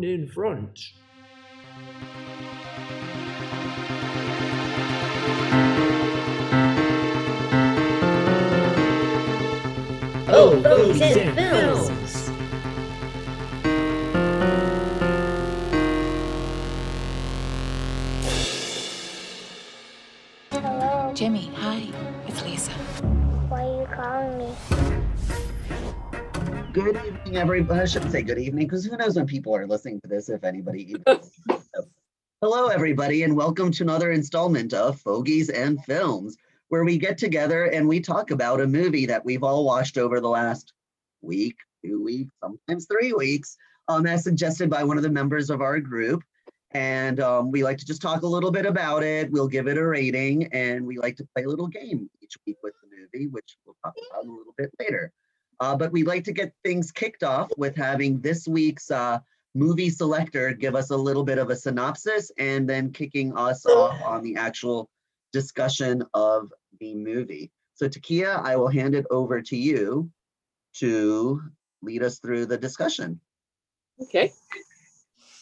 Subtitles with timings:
[0.00, 0.92] one in front.
[10.32, 11.16] Oh, Fogies
[26.72, 27.80] Good evening, everybody.
[27.80, 30.44] I shouldn't say good evening because who knows when people are listening to this, if
[30.44, 30.94] anybody.
[32.40, 36.36] Hello, everybody, and welcome to another installment of Fogies and Films,
[36.68, 40.20] where we get together and we talk about a movie that we've all watched over
[40.20, 40.72] the last
[41.22, 43.56] week, two weeks, sometimes three weeks,
[43.88, 46.22] um, as suggested by one of the members of our group.
[46.70, 49.28] And um, we like to just talk a little bit about it.
[49.32, 52.58] We'll give it a rating, and we like to play a little game each week
[52.62, 55.12] with the movie, which we'll talk about a little bit later.
[55.60, 59.18] Uh, but we'd like to get things kicked off with having this week's uh,
[59.54, 64.00] movie selector give us a little bit of a synopsis and then kicking us off
[64.04, 64.88] on the actual
[65.32, 67.50] discussion of the movie.
[67.74, 70.10] So, Takia, I will hand it over to you
[70.76, 71.42] to
[71.82, 73.20] lead us through the discussion.
[74.02, 74.32] Okay.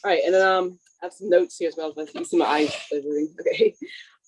[0.05, 1.93] All right, and then um, I have some notes here as well.
[2.15, 2.75] You see my eyes.
[3.41, 3.75] Okay.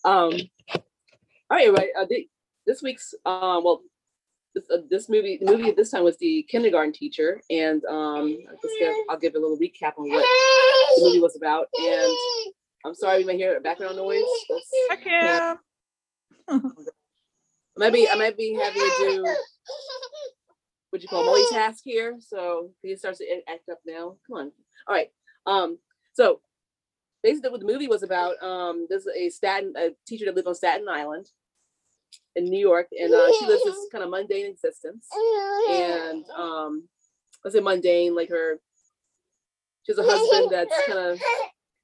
[0.04, 0.32] Um.
[0.72, 1.88] All right, everybody.
[1.98, 2.30] Uh, thi-
[2.66, 3.82] this week's um, well,
[4.54, 8.36] this, uh, this movie, the movie at this time was the kindergarten teacher, and um,
[8.48, 10.24] I just give, I'll give a little recap on what
[10.96, 11.66] the movie was about.
[11.80, 12.12] And
[12.84, 14.22] I'm sorry you may hear background noise.
[14.48, 15.58] That's- Hi, Kim.
[16.48, 19.36] I might be I might be having to do
[20.90, 22.16] what you call multitask here.
[22.20, 24.16] So he starts to act up now.
[24.26, 24.52] Come on.
[24.88, 25.08] All right.
[25.46, 25.78] Um,
[26.12, 26.40] so
[27.22, 30.54] basically what the movie was about, um, there's a Staten a teacher that lived on
[30.54, 31.26] Staten Island
[32.36, 35.06] in New York, and uh, she lives this kind of mundane existence.
[35.70, 36.88] And um
[37.44, 38.60] let's say mundane, like her
[39.84, 41.20] she has a husband that's kind of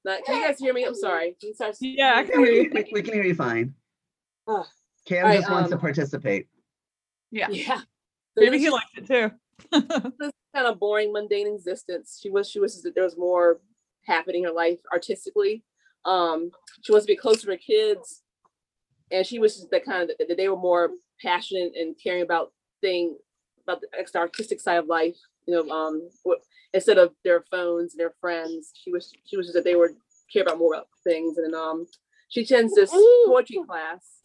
[0.05, 0.85] not can you guys hear me?
[0.85, 1.35] I'm sorry.
[1.39, 2.71] He starts Yeah, I can hear you.
[2.73, 3.73] We, we can hear you fine.
[4.47, 6.47] Cam All right, just wants to um, participate.
[7.31, 7.49] Yeah.
[7.49, 7.77] Yeah.
[7.79, 7.83] So
[8.37, 9.31] Maybe he is- liked it too.
[10.19, 12.19] this kind of boring, mundane existence.
[12.21, 13.59] She was she wishes that there was more
[14.05, 15.63] happening in her life artistically.
[16.05, 16.51] Um,
[16.83, 18.21] she wants to be close to her kids,
[19.11, 20.91] and she was just that kind of that they were more
[21.21, 22.51] passionate and caring about
[22.81, 23.17] thing
[23.63, 25.15] about the extra artistic side of life.
[25.45, 26.09] You know, um,
[26.73, 29.91] instead of their phones and their friends, she was she was just that they were
[30.31, 31.37] care about more about things.
[31.37, 31.85] And um,
[32.29, 32.91] she attends this
[33.25, 34.21] poetry class,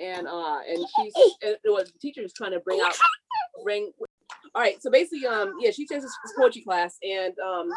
[0.00, 2.94] and uh, and she's and it was the teacher is trying to bring out
[3.62, 3.92] bring
[4.54, 7.68] all right so basically um yeah she takes this this poetry class and um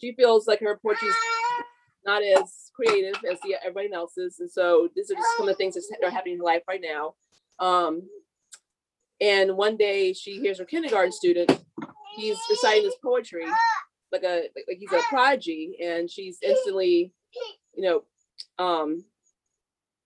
[0.00, 1.14] she feels like her poetry's
[2.04, 5.56] not as creative as the everybody else's and so these are just some of the
[5.56, 7.14] things that are happening in her life right now.
[7.58, 8.02] Um
[9.20, 11.62] and one day she hears her kindergarten student
[12.16, 13.46] he's reciting this poetry
[14.10, 17.12] like a like, he's a prodigy and she's instantly
[17.74, 18.02] you know
[18.64, 19.04] um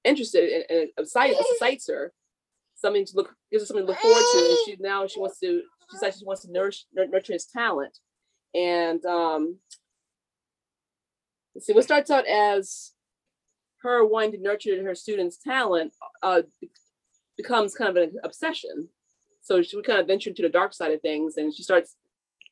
[0.07, 2.13] interested and, and excited this excites her.
[2.77, 5.39] Something to look gives her something to look forward to and she now she wants
[5.41, 7.99] to she decides she wants to nourish nurture his talent.
[8.55, 9.59] And um
[11.57, 12.93] let's see what starts out as
[13.83, 16.43] her wanting to nurture her students talent uh
[17.37, 18.89] becomes kind of an obsession.
[19.43, 21.97] So she would kind of venture into the dark side of things and she starts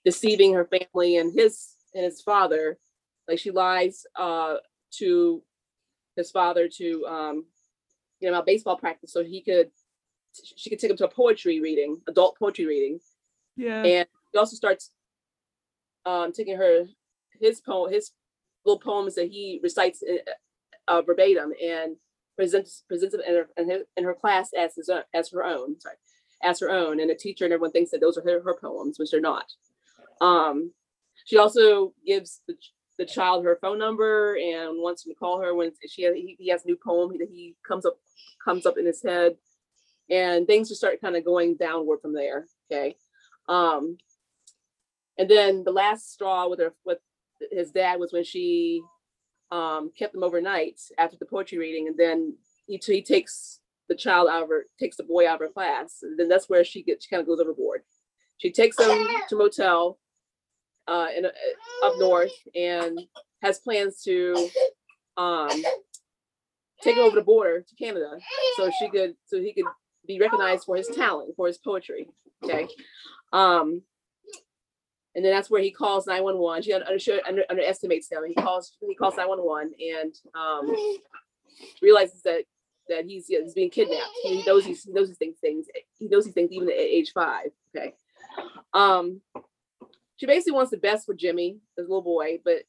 [0.05, 2.79] deceiving her family and his and his father.
[3.29, 4.57] Like she lies uh
[4.99, 5.43] to
[6.17, 7.45] his father to um
[8.21, 9.71] you know about baseball practice so he could
[10.57, 12.99] she could take him to a poetry reading, adult poetry reading,
[13.57, 13.83] Yeah.
[13.85, 14.91] and he also starts
[16.07, 16.87] um, taking her
[17.41, 18.11] his poem, his
[18.65, 21.97] little poems that he recites uh, uh, verbatim and
[22.37, 25.45] presents presents them in her in her, in her class as his own, as her
[25.45, 25.97] own, sorry,
[26.43, 28.99] as her own, and a teacher and everyone thinks that those are her, her poems,
[28.99, 29.47] which they're not.
[30.21, 30.73] Um,
[31.25, 32.55] she also gives the,
[32.99, 36.49] the child her phone number and wants him to call her when she he, he
[36.51, 37.99] has a new poem that he comes up
[38.45, 39.37] comes up in his head.
[40.11, 42.97] And things just start kind of going downward from there okay?
[43.49, 43.97] Um
[45.17, 46.99] and then the last straw with her with
[47.51, 48.83] his dad was when she
[49.51, 52.35] um kept him overnight after the poetry reading and then
[52.67, 55.99] he, he takes the child out of her takes the boy out of her class
[56.03, 57.83] and then that's where she gets she kind of goes overboard
[58.39, 59.99] she takes him to motel
[60.89, 61.29] uh in a,
[61.85, 62.99] up north and
[63.43, 64.49] has plans to
[65.17, 65.51] um
[66.83, 68.19] take him over the border to canada
[68.57, 69.67] so she could so he could
[70.07, 72.09] be recognized for his talent, for his poetry.
[72.43, 72.69] Okay.
[73.33, 73.83] Um,
[75.15, 76.63] and then that's where he calls 911.
[76.63, 78.25] She under, under, underestimates him.
[78.27, 80.75] He calls he calls 911 and um,
[81.81, 82.45] realizes that
[82.89, 84.11] that he's, he's being kidnapped.
[84.23, 85.67] He knows he's, he knows these things, things.
[85.99, 87.51] He knows these things even at age five.
[87.75, 87.95] Okay.
[88.75, 89.21] Um,
[90.17, 92.65] she basically wants the best for Jimmy, this little boy, but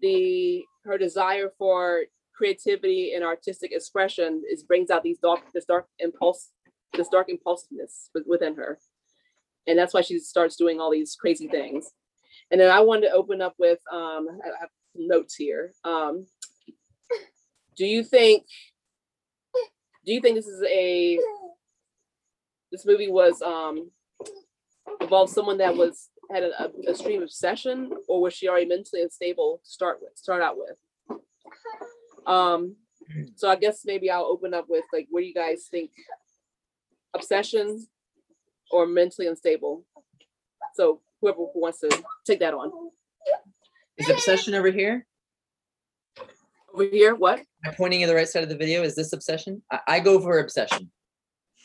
[0.00, 2.04] the her desire for
[2.34, 6.50] creativity and artistic expression is brings out these dark this dark impulse
[6.94, 8.78] this dark impulsiveness within her
[9.66, 11.90] and that's why she starts doing all these crazy things.
[12.50, 15.72] And then i wanted to open up with um i have some notes here.
[15.84, 16.26] Um
[17.76, 18.44] do you think
[20.04, 21.18] do you think this is a
[22.70, 23.90] this movie was um
[25.00, 29.02] involved someone that was had a, a, a stream obsession or was she already mentally
[29.02, 31.20] unstable to start with start out with?
[32.26, 32.76] Um
[33.34, 35.90] so i guess maybe i'll open up with like what do you guys think?
[37.14, 37.86] Obsession
[38.72, 39.84] or mentally unstable
[40.74, 41.88] so whoever who wants to
[42.26, 42.70] take that on
[43.98, 45.06] Is obsession over here?
[46.74, 48.82] over here what I'm pointing at the right side of the video?
[48.82, 49.62] Is this obsession?
[49.70, 50.90] I, I go for obsession.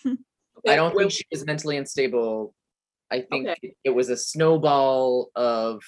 [0.05, 2.53] I don't where- think she was mentally unstable.
[3.09, 3.57] I think Okay.
[3.63, 5.81] it- it was a snowball of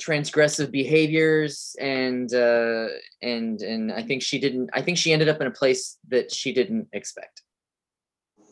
[0.00, 2.88] transgressive behaviors and uh
[3.22, 6.32] and and I think she didn't I think she ended up in a place that
[6.32, 7.42] she didn't expect.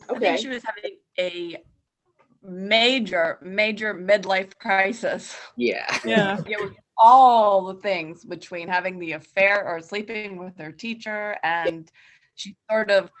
[0.09, 1.57] I okay think she was having a
[2.43, 5.35] major, major midlife crisis.
[5.57, 5.99] Yeah.
[6.05, 6.37] Yeah.
[6.45, 11.91] It was all the things between having the affair or sleeping with her teacher, and
[12.35, 13.11] she sort of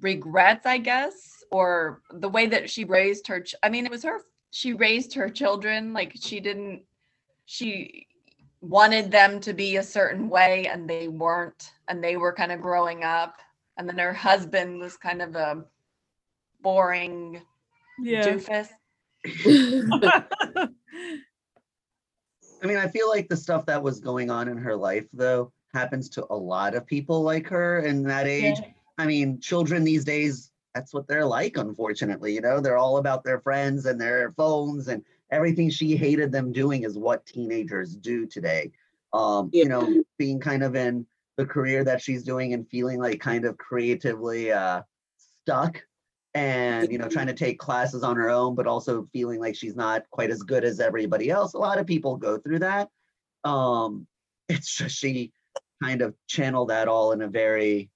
[0.00, 3.40] regrets, I guess, or the way that she raised her.
[3.40, 4.20] Ch- I mean, it was her.
[4.50, 6.82] She raised her children like she didn't.
[7.46, 8.06] She
[8.60, 12.60] wanted them to be a certain way, and they weren't, and they were kind of
[12.60, 13.36] growing up.
[13.76, 15.64] And then her husband was kind of a
[16.64, 17.40] boring
[18.02, 18.26] Yeah.
[18.26, 18.70] doofus.
[22.62, 25.52] I mean, I feel like the stuff that was going on in her life, though,
[25.74, 28.60] happens to a lot of people like her in that age.
[28.96, 32.34] I mean, children these days, that's what they're like, unfortunately.
[32.34, 36.52] You know, they're all about their friends and their phones, and everything she hated them
[36.52, 38.72] doing is what teenagers do today.
[39.12, 39.64] Um, Yeah.
[39.64, 41.06] You know, being kind of in
[41.36, 44.82] the career that she's doing and feeling like kind of creatively uh,
[45.42, 45.82] stuck
[46.34, 49.76] and you know trying to take classes on her own but also feeling like she's
[49.76, 51.54] not quite as good as everybody else.
[51.54, 52.88] A lot of people go through that.
[53.44, 54.06] Um
[54.48, 55.32] it's just she
[55.82, 57.90] kind of channeled that all in a very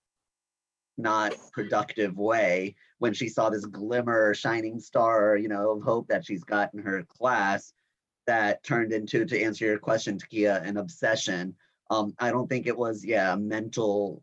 [0.96, 6.24] not productive way when she saw this glimmer shining star you know of hope that
[6.24, 7.72] she's got in her class
[8.26, 11.54] that turned into to answer your question Takia an obsession.
[11.90, 14.22] Um i don't think it was yeah mental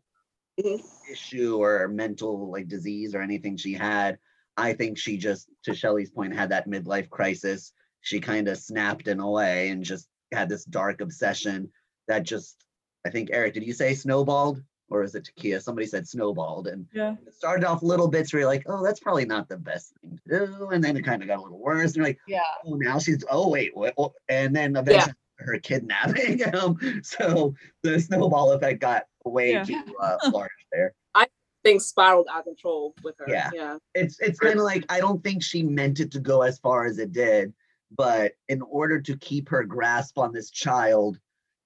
[0.58, 0.82] Mhm.
[1.10, 4.18] issue or mental like disease or anything she had
[4.56, 9.06] i think she just to shelly's point had that midlife crisis she kind of snapped
[9.06, 11.70] in a way and just had this dark obsession
[12.08, 12.64] that just
[13.04, 15.60] i think eric did you say snowballed or is it Takia?
[15.60, 17.16] Somebody said snowballed, and Yeah.
[17.26, 20.16] it started off little bits where you're like, oh, that's probably not the best thing
[20.28, 22.42] to do, and then it kind of got a little worse, and you're like, Yeah.
[22.64, 23.94] oh, now she's, oh wait, what?
[23.96, 26.40] what- And then eventually her kidnapping.
[26.54, 29.64] um, so the snowball effect got way Yeah.
[29.64, 30.94] too uh, large there.
[31.14, 31.26] I
[31.64, 33.50] think spiraled out of control with her Yeah.
[33.54, 36.58] yeah It's it's kind of like I don't think she meant it to go as
[36.58, 37.52] far as it did,
[37.96, 41.18] but in order to keep her grasp on this child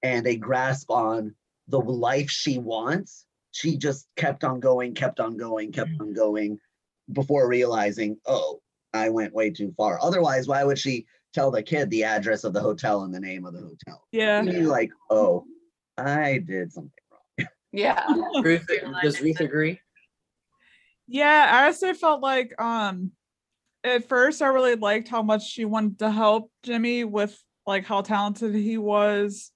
[0.03, 1.35] and a grasp on
[1.67, 6.59] the life she wants, she just kept on going, kept on going, kept on going
[7.13, 8.61] before realizing, oh,
[8.93, 9.99] I went way too far.
[10.01, 13.45] Otherwise, why would she tell the kid the address of the hotel and the name
[13.45, 14.05] of the hotel?
[14.11, 14.41] Yeah.
[14.41, 15.45] You'd be like, oh,
[15.97, 17.10] I did something wrong.
[17.71, 18.03] Yeah.
[18.43, 18.67] Ruth,
[19.01, 19.79] does Ruth agree?
[21.07, 23.11] Yeah, I also felt like um
[23.83, 28.01] at first I really liked how much she wanted to help Jimmy with like how
[28.01, 29.51] talented he was.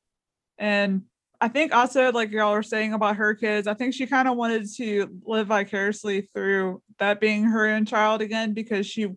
[0.58, 1.04] And
[1.42, 4.38] I think also like y'all were saying about her kids, I think she kind of
[4.38, 9.08] wanted to live vicariously through that being her own child again because she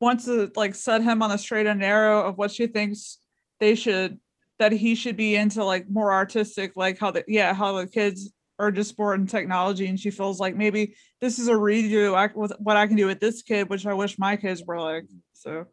[0.00, 3.18] wants to like set him on the straight and narrow of what she thinks
[3.60, 4.18] they should
[4.58, 8.32] that he should be into like more artistic like how the yeah how the kids
[8.60, 12.30] are just sport and technology and she feels like maybe this is a redo I,
[12.34, 15.04] with what I can do with this kid, which I wish my kids were like.
[15.32, 15.66] So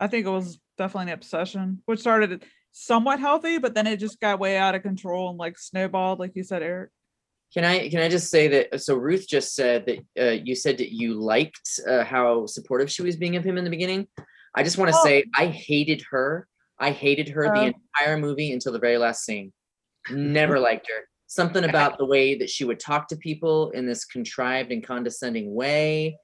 [0.00, 4.20] I think it was definitely an obsession, which started somewhat healthy, but then it just
[4.20, 6.90] got way out of control and like snowballed, like you said, Eric.
[7.54, 8.80] Can I can I just say that?
[8.80, 13.02] So Ruth just said that uh, you said that you liked uh, how supportive she
[13.02, 14.08] was being of him in the beginning.
[14.54, 15.04] I just want to Oh.
[15.04, 16.48] say I hated her.
[16.78, 17.54] I hated her Oh.
[17.60, 19.52] the entire movie until the very last scene.
[20.10, 21.06] Never liked her.
[21.32, 25.54] Something about the way that she would talk to people in this contrived and condescending
[25.54, 26.18] way.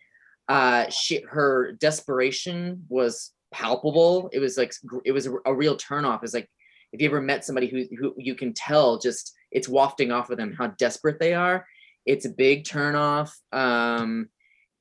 [0.48, 4.28] Uh, she her desperation was palpable.
[4.34, 4.74] It was like
[5.06, 6.22] it was a, real turnoff.
[6.22, 6.50] It's like
[6.92, 10.36] if you ever met somebody who who you can tell just it's wafting off of
[10.36, 11.66] them how desperate they are.
[12.04, 13.30] It's a big turnoff.
[13.50, 14.28] Um,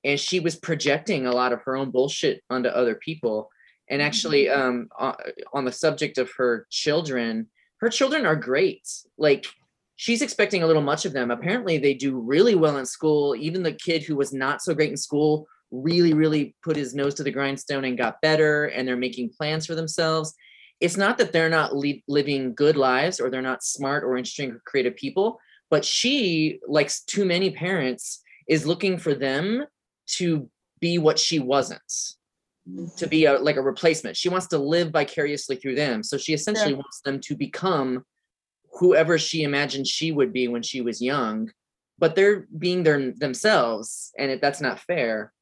[0.04, 3.50] and she was projecting a lot of her own bullshit onto other people.
[3.90, 5.16] And actually, um, on,
[5.54, 8.86] on the subject of her children, her children are great.
[9.18, 9.46] Like
[9.98, 11.30] she's expecting a little much of them.
[11.32, 13.36] Apparently, they do really well in school.
[13.36, 17.14] Even the kid who was not so great in school really, really put his nose
[17.16, 18.66] to the grindstone and got better.
[18.66, 20.34] And they're making plans for themselves.
[20.80, 24.52] It's not that they're not li- living good lives or they're not smart or interesting
[24.52, 25.40] or creative people,
[25.70, 29.66] but she, like too many parents, is looking for them
[30.06, 30.50] to
[30.80, 31.82] be what she wasn't
[32.98, 34.18] to be a like a replacement.
[34.18, 36.04] She wants to live vicariously through them.
[36.04, 38.04] So she essentially wants them to become
[38.78, 41.52] whoever she imagined she would be when she was young,
[41.98, 45.34] but they're being their themselves, and it, that's not fair.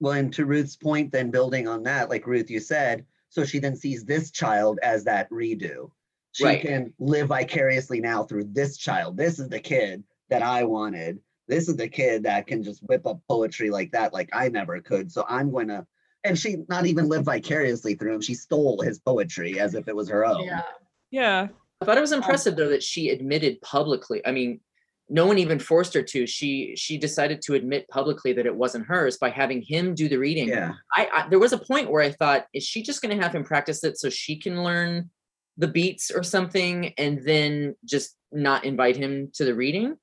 [0.00, 3.58] Well, and to Ruth's point, then building on that, like Ruth, you said, so she
[3.58, 5.90] then sees this child as that redo.
[6.32, 6.60] She Right.
[6.60, 9.16] can live vicariously now through this child.
[9.16, 11.18] This is the kid that I wanted.
[11.48, 14.80] This is the kid that can just whip up poetry like that, like I never
[14.80, 15.10] could.
[15.10, 15.84] So I'm going to,
[16.22, 18.20] and she not even live vicariously through him.
[18.20, 20.44] She stole his poetry as if it was her own.
[20.44, 20.62] Yeah.
[21.10, 21.48] Yeah.
[21.80, 24.20] I thought it was impressive though that she admitted publicly.
[24.26, 24.60] I mean,
[25.08, 26.26] no one even forced her to.
[26.26, 30.18] She she decided to admit publicly that it wasn't hers by having him do the
[30.18, 30.48] reading.
[30.48, 30.74] Yeah.
[30.96, 33.34] I, I there was a point where I thought, is she just going to have
[33.34, 35.10] him practice it so she can learn
[35.56, 39.96] the beats or something, and then just not invite him to the reading?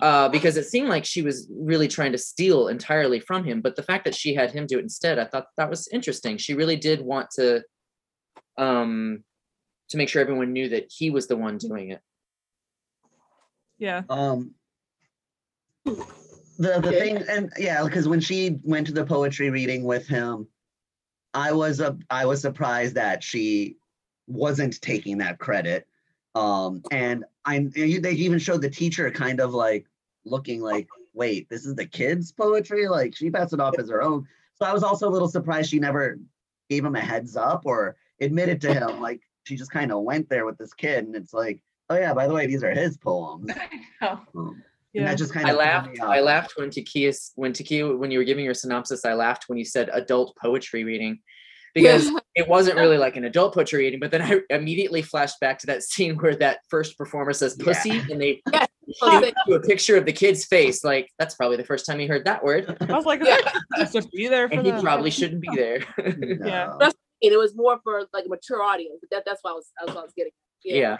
[0.00, 3.60] Uh, because it seemed like she was really trying to steal entirely from him.
[3.60, 6.38] But the fact that she had him do it instead, I thought that was interesting.
[6.38, 7.64] She really did want to,
[8.56, 9.24] um,
[9.88, 12.00] to make sure everyone knew that he was the one doing it.
[13.78, 14.02] Yeah.
[14.08, 14.54] Um
[15.84, 15.94] the
[16.58, 16.98] the Okay.
[16.98, 20.48] thing and yeah, because when she went to the poetry reading with him,
[21.34, 23.76] I was a I was surprised that she
[24.26, 25.86] wasn't taking that credit.
[26.34, 29.86] Um and I they even showed the teacher kind of like
[30.24, 32.88] looking like, wait, this is the kids' poetry?
[32.88, 34.26] Like she passed it off as her own.
[34.54, 36.18] So I was also a little surprised she never
[36.68, 39.00] gave him a heads up or admitted to him.
[39.00, 42.12] Like she just kind of went there with this kid and it's like, oh yeah,
[42.12, 43.50] by the way, these are his poems.
[44.02, 44.62] Oh, Um,
[44.92, 45.00] Yeah.
[45.02, 46.00] and that just kind of threw laughed.
[46.00, 49.04] I laughed when Takia when Takia when you were giving your synopsis.
[49.06, 51.18] I laughed when you said adult poetry reading,
[51.74, 54.00] because it wasn't really like an adult poetry reading.
[54.00, 57.64] But then I immediately flashed back to that scene where that first performer says Yeah.
[57.64, 58.66] "pussy" and they Yeah.
[59.02, 60.84] shoot to a picture of the kid's face.
[60.84, 63.50] Like that's probably the first time he heard that word, I was like, is Yeah.
[63.76, 65.80] that to be there for and he the probably shouldn't be there.
[65.98, 66.72] Yeah.
[66.80, 66.90] No.
[67.22, 68.98] And it was more for like a mature audience.
[69.00, 70.32] But that that's what I was that's what I was getting.
[70.64, 70.96] yeah.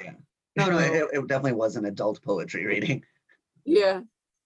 [0.56, 3.04] No, no, it, it definitely was an adult poetry reading.
[3.64, 4.00] Yeah.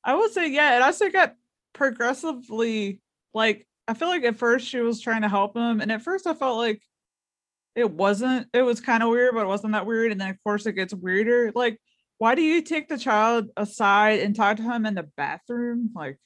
[0.05, 1.35] I will say, yeah, it also got
[1.73, 3.00] progressively
[3.33, 6.26] like I feel like at first she was trying to help him, and at first
[6.26, 6.83] I felt like
[7.75, 8.49] it wasn't.
[8.52, 10.12] It was kind of weird, but it wasn't that weird.
[10.12, 11.52] And then of course it gets weirder.
[11.55, 11.79] Like,
[12.19, 15.91] why do you take the child aside and talk to him in the bathroom?
[15.95, 16.19] Like,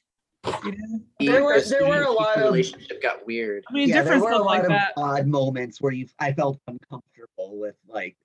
[0.63, 3.63] you know, There were- there were a the lot of- relationship got weird.
[3.69, 4.93] I mean, yeah, there different were a stuff lot like of that.
[4.97, 8.15] odd moments where you I felt uncomfortable with like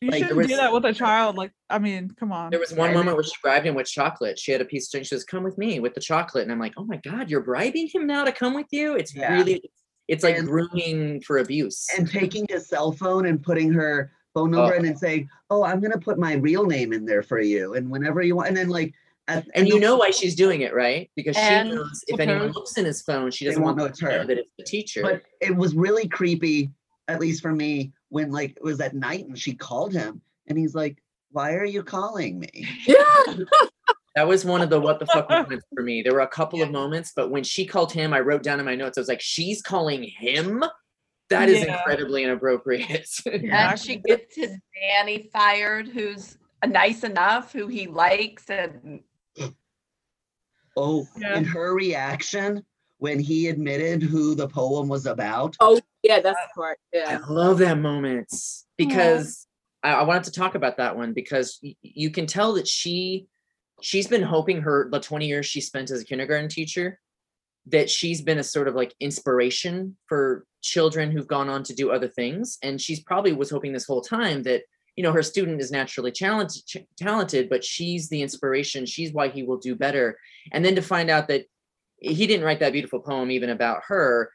[0.00, 1.36] You like, shouldn't do that with a child.
[1.36, 2.50] Like, I mean, come on.
[2.50, 4.38] There was one And- moment where she bribed him with chocolate.
[4.38, 6.58] She had a piece of she says, "Come with me with the chocolate," and I'm
[6.58, 9.32] like, "Oh my god, you're bribing him now to come with you?" It's Yeah.
[9.34, 9.62] really,
[10.08, 11.86] it's like And- grooming for abuse.
[11.96, 14.78] and taking his cell phone and putting her phone number Oh.
[14.78, 17.88] in and saying, "Oh, I'm gonna put my real name in there for you," and
[17.88, 18.92] whenever you want, and then like,
[19.28, 21.10] at, And you know why she's doing it, right?
[21.16, 23.84] Because she knows if with anyone looks in his phone, she doesn't won't want know
[23.84, 24.24] them it's to know her.
[24.26, 25.02] that it's the teacher.
[25.02, 26.70] but it was really creepy,
[27.08, 30.58] at least for me, when like it was at night and she called him and
[30.58, 31.02] he's like,
[31.32, 32.94] "Why are you calling me?" Yeah.
[34.14, 36.02] that was one of the what the fuck moments for me.
[36.02, 38.66] There were a couple of moments, but when she called him, I wrote down in
[38.66, 40.62] my notes, I was like, "She's calling him."
[41.30, 41.78] That is Yeah.
[41.78, 43.08] incredibly inappropriate.
[43.26, 43.70] Yeah.
[43.70, 44.50] and she gets his
[44.82, 49.00] nanny fired, who's nice enough, who he likes, and
[50.76, 51.36] Oh, Yeah.
[51.36, 52.64] and her reaction
[52.98, 55.56] when he admitted who the poem was about.
[55.60, 56.78] Oh yeah, that's the part.
[57.06, 58.32] I love that moment
[58.76, 59.46] because
[59.82, 63.26] I, I wanted to talk about that one because y- you can tell that she
[63.82, 67.00] she's been hoping her the 20 years she spent as a kindergarten teacher
[67.66, 71.90] that she's been a sort of like inspiration for children who've gone on to do
[71.90, 74.62] other things and she's probably was hoping this whole time that
[74.96, 78.86] you know her student is naturally talented ch- talented but she's the inspiration.
[78.86, 80.18] She's why he will do better.
[80.52, 81.44] And then to find out that
[81.98, 84.30] he didn't write that beautiful poem even about her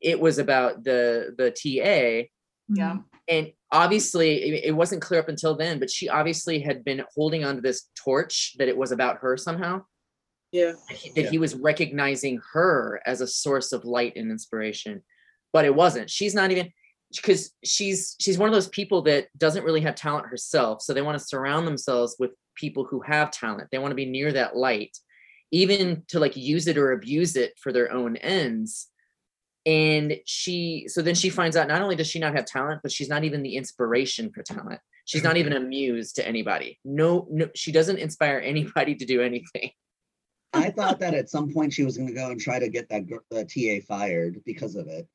[0.00, 2.28] it was about the the TA
[2.72, 3.00] yeah, mm-hmm.
[3.28, 7.44] and obviously it, it wasn't clear up until then but she obviously had been holding
[7.44, 9.82] onto this torch that it was about her somehow.
[10.52, 10.72] Yeah.
[10.88, 15.02] that he, that he was recognizing her as a source of light and inspiration.
[15.52, 16.10] But it wasn't.
[16.10, 16.72] She's not even
[17.16, 21.02] because she's she's one of those people that doesn't really have talent herself so they
[21.02, 23.68] want to surround themselves with people who have talent.
[23.72, 24.96] They want to be near that light
[25.52, 28.88] even to like use it or abuse it for their own ends.
[29.66, 32.92] And she so then she finds out not only does she not have talent but
[32.92, 34.80] she's not even the inspiration for talent.
[35.04, 36.78] She's not even a muse to anybody.
[36.84, 39.70] No no she doesn't inspire anybody to do anything.
[40.52, 43.02] I thought that at some point she was gonna go and try to get that
[43.30, 45.06] the TA fired because of it.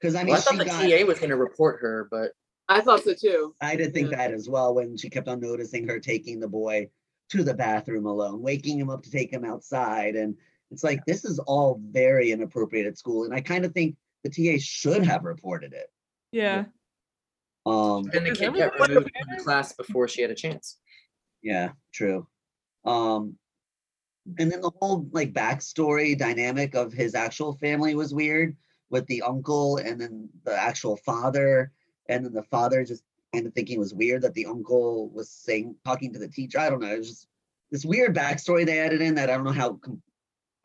[0.00, 2.08] Because I mean, well, i thought she the got, ta was going to report her
[2.10, 2.32] but
[2.68, 3.54] I thought so too.
[3.60, 4.18] I did think Yeah.
[4.18, 6.88] that as well when she kept on noticing her taking the boy
[7.30, 10.14] to the bathroom alone, waking him up to take him outside.
[10.14, 10.36] And
[10.70, 13.24] it's like, this is all very inappropriate at school.
[13.24, 15.90] And I kind of think the TA should have reported it.
[16.30, 16.66] Yeah.
[17.66, 20.76] Um, then the kid got removed from the class before she had a chance
[21.42, 22.26] yeah, true.
[22.84, 23.36] Um,
[24.38, 28.56] and then the whole like backstory dynamic of his actual family was weird
[28.90, 31.72] with the uncle and then the actual father.
[32.08, 35.30] And then the father just kind of thinking it was weird that the uncle was
[35.30, 36.58] saying, talking to the teacher.
[36.58, 36.92] I don't know.
[36.92, 37.28] It was just
[37.70, 39.80] this weird backstory they added in that I don't know how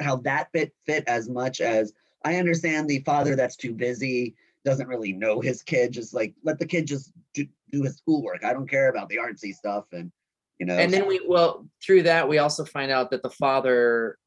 [0.01, 1.93] how that fit fit as much as
[2.25, 5.91] I understand the father that's too busy doesn't really know his kid.
[5.91, 8.43] Just like let the kid just do, do his schoolwork.
[8.43, 10.11] I don't care about the artsy stuff and
[10.59, 10.75] you know.
[10.77, 14.17] and then we well through that we also find out that the father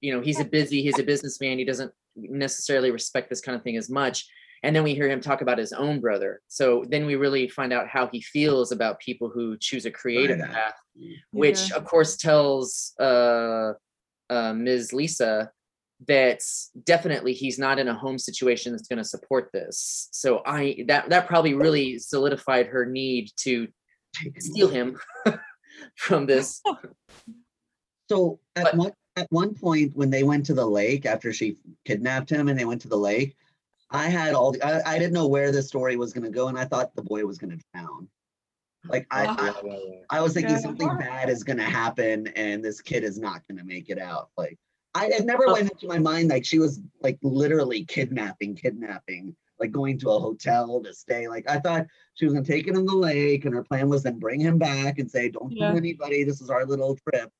[0.00, 3.62] you know he's a busy he's a businessman he doesn't necessarily respect this kind of
[3.62, 4.26] thing as much.
[4.64, 6.40] And then we hear him talk about his own brother.
[6.46, 10.38] So then we really find out how he feels about people who choose a creative
[10.38, 10.50] Right.
[10.52, 10.74] path
[11.32, 11.76] which Yeah.
[11.78, 13.72] of course tells uh,
[14.28, 15.50] uh ms lisa
[16.06, 16.40] that
[16.84, 20.08] definitely he's not in a home situation that's going to support this.
[20.12, 23.68] So i that that probably really solidified her need to
[24.38, 24.98] steal him
[25.96, 26.60] from this.
[28.10, 31.56] So at But- one at one point when they went to the lake after she
[31.84, 33.36] kidnapped him and they went to the lake,
[33.90, 36.58] I had all the I, I didn't know where the story was gonna go and
[36.58, 38.08] I thought the boy was gonna drown.
[38.88, 39.26] Like I
[40.10, 40.60] I, I was thinking Yeah.
[40.60, 44.30] something bad is gonna happen and this kid is not gonna make it out.
[44.36, 44.58] Like
[44.94, 45.52] I it never Oh.
[45.52, 50.18] went into my mind like she was like literally kidnapping, kidnapping, like going to a
[50.18, 51.28] hotel to stay.
[51.28, 54.02] Like I thought she was gonna take him in the lake and her plan was
[54.04, 55.68] then bring him back and say, Don't Yeah.
[55.68, 57.30] tell anybody, this is our little trip.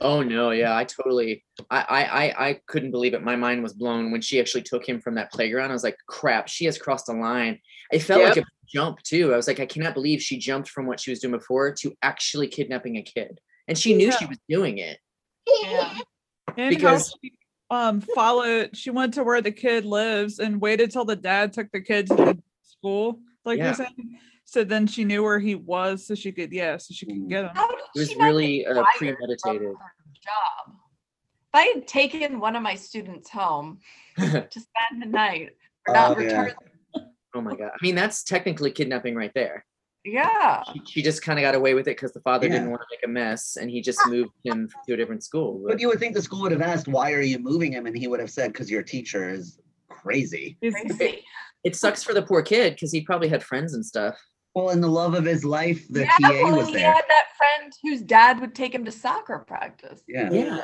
[0.00, 3.22] Oh no, yeah, I totally I, I I I couldn't believe it.
[3.22, 5.70] My mind was blown when she actually took him from that playground.
[5.70, 7.58] I was like, crap, she has crossed a line.
[7.92, 9.32] It felt like a jump too.
[9.32, 11.94] I was like, I cannot believe she jumped from what she was doing before to
[12.02, 13.38] actually kidnapping a kid.
[13.68, 14.98] And she knew she was doing it.
[15.62, 15.98] Yeah.
[16.56, 17.32] And Because- how she
[17.70, 21.70] um followed she went to where the kid lives and waited till the dad took
[21.72, 23.66] the kid to the school, like Yeah.
[23.66, 24.18] you're saying.
[24.44, 27.28] So then she knew where he was, so she could yeah, so she could Mm.
[27.28, 27.50] get him.
[27.54, 29.72] How did It was really get uh, premeditated.
[30.22, 30.74] Job.
[30.74, 33.78] If I had taken one of my students home
[34.18, 35.50] to spend the night
[35.86, 36.48] or not Oh, yeah.
[37.34, 37.70] Oh my god.
[37.74, 39.64] I mean, that's technically kidnapping right there.
[40.04, 40.62] yeah.
[40.72, 42.86] She, she just kind of got away with it because the father didn't want to
[42.90, 45.62] make a mess and he just moved him to a different school.
[45.66, 47.86] But you would think the school would have asked, why are you moving him?
[47.86, 50.56] And he would have said, because your teacher is crazy.
[50.62, 51.24] It's- Crazy.
[51.64, 54.18] It sucks for the poor kid because he probably had friends and stuff.
[54.54, 56.92] Well, in the love of his life, the yeah, TA well, was he there.
[56.92, 57.26] had that
[57.62, 60.02] friend whose dad would take him to soccer practice.
[60.08, 60.30] Yeah.
[60.30, 60.56] Yeah.
[60.56, 60.62] yeah.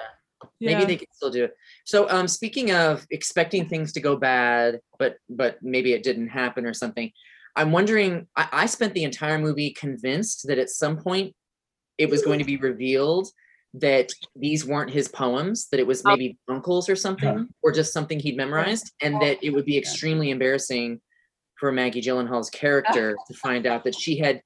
[0.61, 4.79] maybe they can still do it so um speaking of expecting things to go bad
[4.97, 7.11] but but maybe it didn't happen or something
[7.57, 11.35] i'm wondering i, I spent the entire movie convinced that at some point
[11.99, 13.27] it was going to be revealed
[13.75, 18.21] that these weren't his poems that it was maybe uncles or something or just something
[18.21, 21.01] he'd memorized and that it would be extremely embarrassing
[21.59, 24.41] for maggie gyllenhaal's character to find out that she had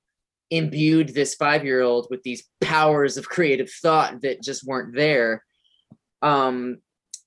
[0.52, 5.42] imbued this five-year-old with these powers of creative thought that just weren't there.
[6.20, 6.78] Um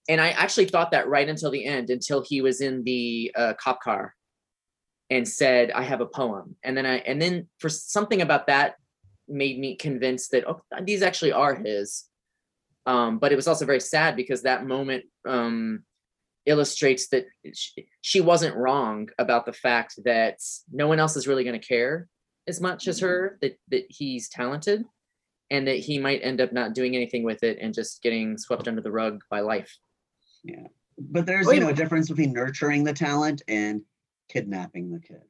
[0.07, 3.53] and i actually thought that right until the end until he was in the uh,
[3.59, 4.13] cop car
[5.09, 6.55] and said i have a poem.
[6.63, 8.75] And then i and then for something about that
[9.27, 12.05] made me convinced that oh these actually are his.
[12.85, 15.83] Um but it was also very sad because that moment um
[16.45, 20.37] illustrates that she, she wasn't wrong about the fact that
[20.71, 22.07] no one else is really going to care
[22.47, 23.05] as much as mm-hmm.
[23.07, 24.85] her that that he's talented
[25.51, 28.67] and that he might end up not doing anything with it and just getting swept
[28.67, 29.77] under the rug by life.
[30.43, 30.67] Yeah.
[30.97, 31.65] But there's, Oh, you yeah.
[31.65, 33.81] know, a difference between nurturing the talent and
[34.29, 35.21] kidnapping the kid.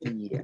[0.00, 0.42] Yeah.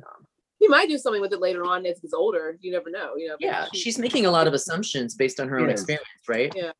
[0.58, 2.56] He might do something with it later on as he's older.
[2.60, 3.16] You never know.
[3.16, 3.36] You know.
[3.40, 3.66] Yeah.
[3.72, 5.80] she- She's making a lot of assumptions based on her own Yes.
[5.80, 6.52] experience, right?
[6.56, 6.72] Yeah.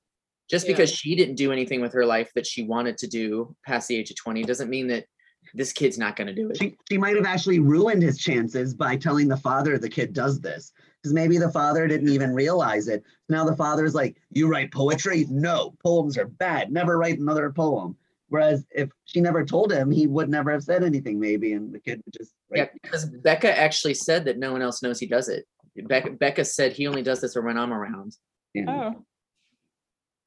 [0.49, 0.73] Just Yeah.
[0.73, 3.97] because she didn't do anything with her life that she wanted to do past the
[3.97, 5.07] age of 20 doesn't mean that
[5.55, 6.59] this kid's not going to do it.
[6.59, 10.41] She, she might have actually ruined his chances by telling the father the kid does
[10.41, 10.73] this.
[11.03, 13.03] Because maybe the father didn't even realize it.
[13.29, 15.27] Now the father's like, You write poetry?
[15.31, 16.71] No, poems are bad.
[16.71, 17.97] Never write another poem.
[18.29, 21.81] Whereas if she never told him, he would never have said anything, maybe, and the
[21.81, 25.29] kid would just Yeah, because Becca actually said that no one else knows he does
[25.29, 25.47] it.
[25.77, 28.17] Becca, Becca said he only does this when I'm around.
[28.55, 28.67] Yeah.
[28.69, 29.05] Oh.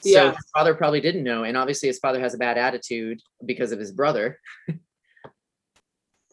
[0.01, 0.31] So Yeah.
[0.31, 3.79] his father probably didn't know, and obviously his father has a bad attitude because of
[3.79, 4.39] his brother.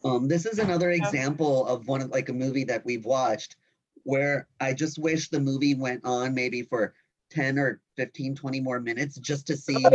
[0.03, 3.55] Um, this is another example of one of like a movie that we've watched
[4.03, 6.93] where I just wish the movie went on maybe for
[7.31, 9.85] 10 or 15, 20 more minutes just to see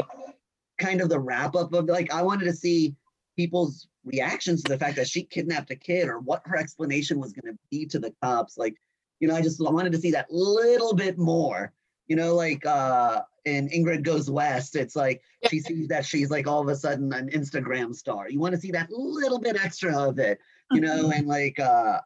[0.78, 2.94] kind of the wrap up of like I wanted to see
[3.36, 7.32] people's reactions to the fact that she kidnapped a kid or what her explanation was
[7.32, 8.56] going to be to the cops.
[8.56, 8.76] Like,
[9.20, 11.72] you know, I just wanted to see that little bit more.
[12.06, 16.46] You know, like uh in Ingrid Goes West, it's like she sees that she's like
[16.46, 18.28] all of a sudden an Instagram star.
[18.28, 20.38] You want to see that little bit extra of it,
[20.72, 22.00] you know, and like uh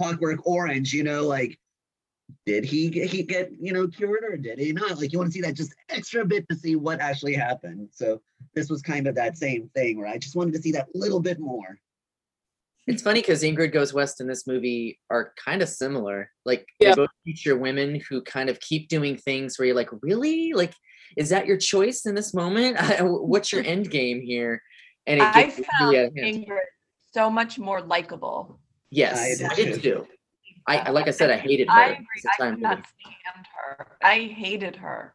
[0.00, 1.58] Clockwork Orange, you know, like
[2.46, 4.98] did he get, he get you know cured or did he not?
[4.98, 7.88] Like you want to see that just extra bit to see what actually happened.
[7.92, 8.22] So
[8.54, 11.20] this was kind of that same thing where I just wanted to see that little
[11.20, 11.80] bit more.
[12.88, 16.30] It's funny because Ingrid Goes West and this movie are kind of similar.
[16.46, 16.90] Like Yeah.
[16.90, 20.52] they both feature women who kind of keep doing things where you're like, really?
[20.54, 20.72] Like,
[21.16, 22.78] is that your choice in this moment?
[23.00, 24.62] What's your end game here?
[25.06, 26.36] And it I gets found really out of hand.
[26.46, 26.58] Ingrid
[27.14, 28.58] so much more likable.
[28.90, 29.90] Yes, I I did did too.
[29.90, 30.06] too.
[30.66, 31.74] I I- like I said, I hated her.
[31.74, 32.06] I as agree.
[32.24, 33.96] a I time could not stand her.
[34.02, 35.14] I hated her.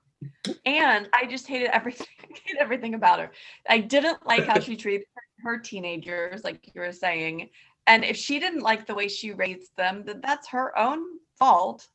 [0.65, 2.07] And I just hated everything,
[2.45, 3.31] hated everything about her.
[3.67, 7.49] I didn't like how she treated her, her teenagers, like you were saying.
[7.87, 11.01] And if she didn't like the way she raised them, then that's her own
[11.37, 11.87] fault.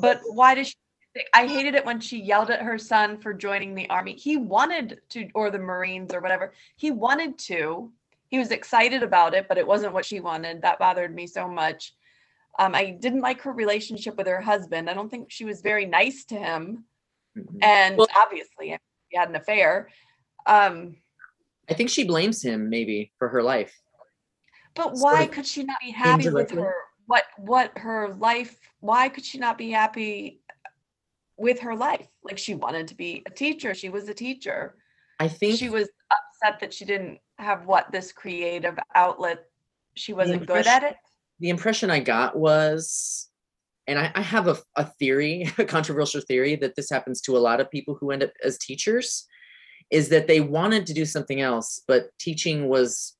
[0.00, 0.76] But why does she?
[1.34, 4.14] I hated it when she yelled at her son for joining the army.
[4.14, 6.54] He wanted to, or the Marines or whatever.
[6.76, 7.92] He wanted to.
[8.28, 10.62] He was excited about it, but it wasn't what she wanted.
[10.62, 11.94] That bothered me so much.
[12.58, 14.88] Um, I didn't like her relationship with her husband.
[14.88, 16.86] I don't think she was very nice to him.
[17.36, 17.58] Mhm.
[17.62, 18.78] And Well- obviously,
[19.10, 19.90] he had an affair.
[20.46, 20.96] Um,
[21.72, 23.74] I think she blames him maybe for her life.
[24.74, 26.74] but Sort why of could she not be happy with her?
[27.06, 28.58] What what her life?
[28.80, 30.42] Why could she not be happy
[31.38, 32.06] with her life?
[32.22, 33.72] Like she wanted to be a teacher.
[33.74, 34.76] She was a teacher.
[35.18, 39.44] I think She was upset that she didn't have what this creative outlet.
[39.94, 40.96] She wasn't good at it.
[41.40, 43.28] the impression I got was,
[43.86, 47.40] and I, I have a, a theory, a controversial theory that this happens to a
[47.40, 49.26] lot of people who end up as teachers,
[49.92, 53.14] is that they wanted to do something else, but teaching was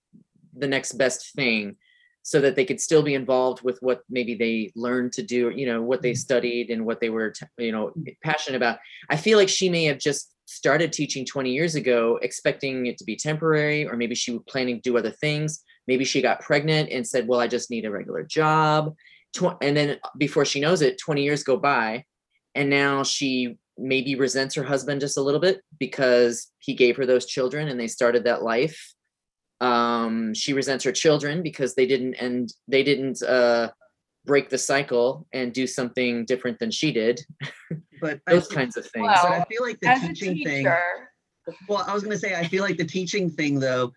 [0.57, 1.77] the next best thing
[2.23, 5.67] so that they could still be involved with what maybe they learned to do, you
[5.67, 6.17] know, what they mm-hmm.
[6.17, 8.05] studied and what they were, you know, mm-hmm.
[8.25, 8.79] passionate about.
[9.11, 13.05] I feel like she may have just started teaching 20 years ago, expecting it to
[13.05, 15.63] be temporary, or maybe she was planning to do other things.
[15.87, 18.95] Maybe she got pregnant and said, Well, I just need a regular job.
[19.61, 22.05] And then before she knows it, 20 years go by.
[22.55, 27.05] And now she maybe resents her husband just a little bit because he gave her
[27.05, 28.95] those children and they started that life.
[29.61, 33.71] Um, she resents her children because they didn't and they didn't uh,
[34.25, 37.21] break the cycle and do something different than she did.
[38.01, 39.09] But Those feel- kinds of things.
[39.23, 40.67] but Well, I feel like the As a teaching thing.
[41.69, 43.93] Well, I was gonna say, I feel like the teaching thing though,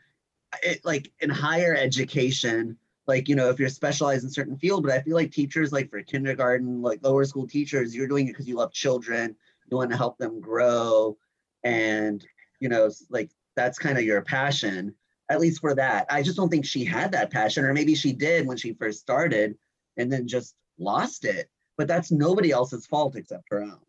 [0.64, 4.92] it like in higher education, like you know, if you're specialized in certain field, but
[4.92, 8.48] I feel like teachers, like for kindergarten, like lower school teachers, you're doing it because
[8.48, 9.36] you love children,
[9.70, 11.18] you want to help them grow,
[11.64, 12.26] and
[12.60, 14.94] you know, like that's kind of your passion,
[15.30, 16.06] at least for that.
[16.10, 19.00] I just don't think she had that passion, or maybe she did when she first
[19.00, 19.58] started,
[19.98, 21.50] and then just lost it.
[21.78, 23.80] But that's nobody else's fault except her own.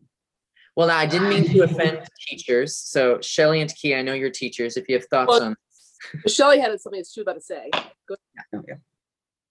[0.75, 2.75] Well, I didn't mean to offend teachers.
[2.75, 4.77] So Shelly and Taki, I know you're teachers.
[4.77, 5.55] If you have thoughts Well- on
[6.27, 7.69] Shelly had something that she was about to say.
[8.07, 8.15] Go
[8.53, 8.73] Okay.
[8.73, 8.77] Oh,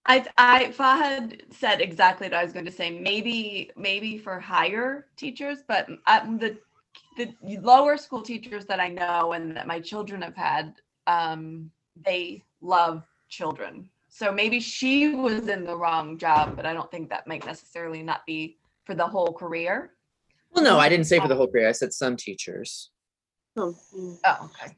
[0.07, 2.89] I I Fahad said exactly what I was going to say.
[2.89, 6.57] Maybe maybe for higher teachers, but um, the
[7.17, 10.75] the lower school teachers that I know and that my children have had,
[11.07, 11.71] um,
[12.05, 13.89] they love children.
[14.07, 18.01] So maybe she was in the wrong job, but I don't think that might necessarily
[18.01, 19.91] not be for the whole career.
[20.51, 21.67] Well, no, I didn't say for the whole career.
[21.67, 22.91] I said some teachers.
[23.57, 23.75] Oh.
[24.25, 24.75] Oh, okay.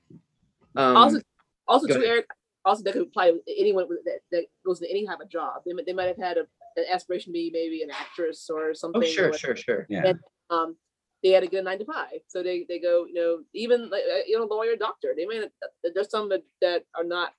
[0.76, 1.22] Um, also,
[1.68, 2.12] also go too, ahead.
[2.12, 2.26] Eric.
[2.66, 5.62] Also, that could apply to anyone that, that goes into any type of job.
[5.66, 6.42] They, might- they might have had a,
[6.76, 9.02] an aspiration to be maybe an actress or something.
[9.02, 9.86] oh, sure, sure, sure.
[9.90, 10.14] Yeah.
[10.50, 10.76] um,
[11.24, 12.20] they had a good nine to five.
[12.28, 15.46] So they, they go, you know, even like, uh, you know, lawyer, doctor, they may,
[15.94, 17.34] there's some that, that are not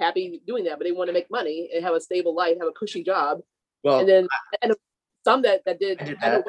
[0.00, 2.68] happy doing that, but they want to make money and have a stable life, have
[2.68, 3.40] a cushy job.
[3.82, 4.28] Well, And then,
[4.62, 4.74] and
[5.24, 6.44] some that, that did, I did that.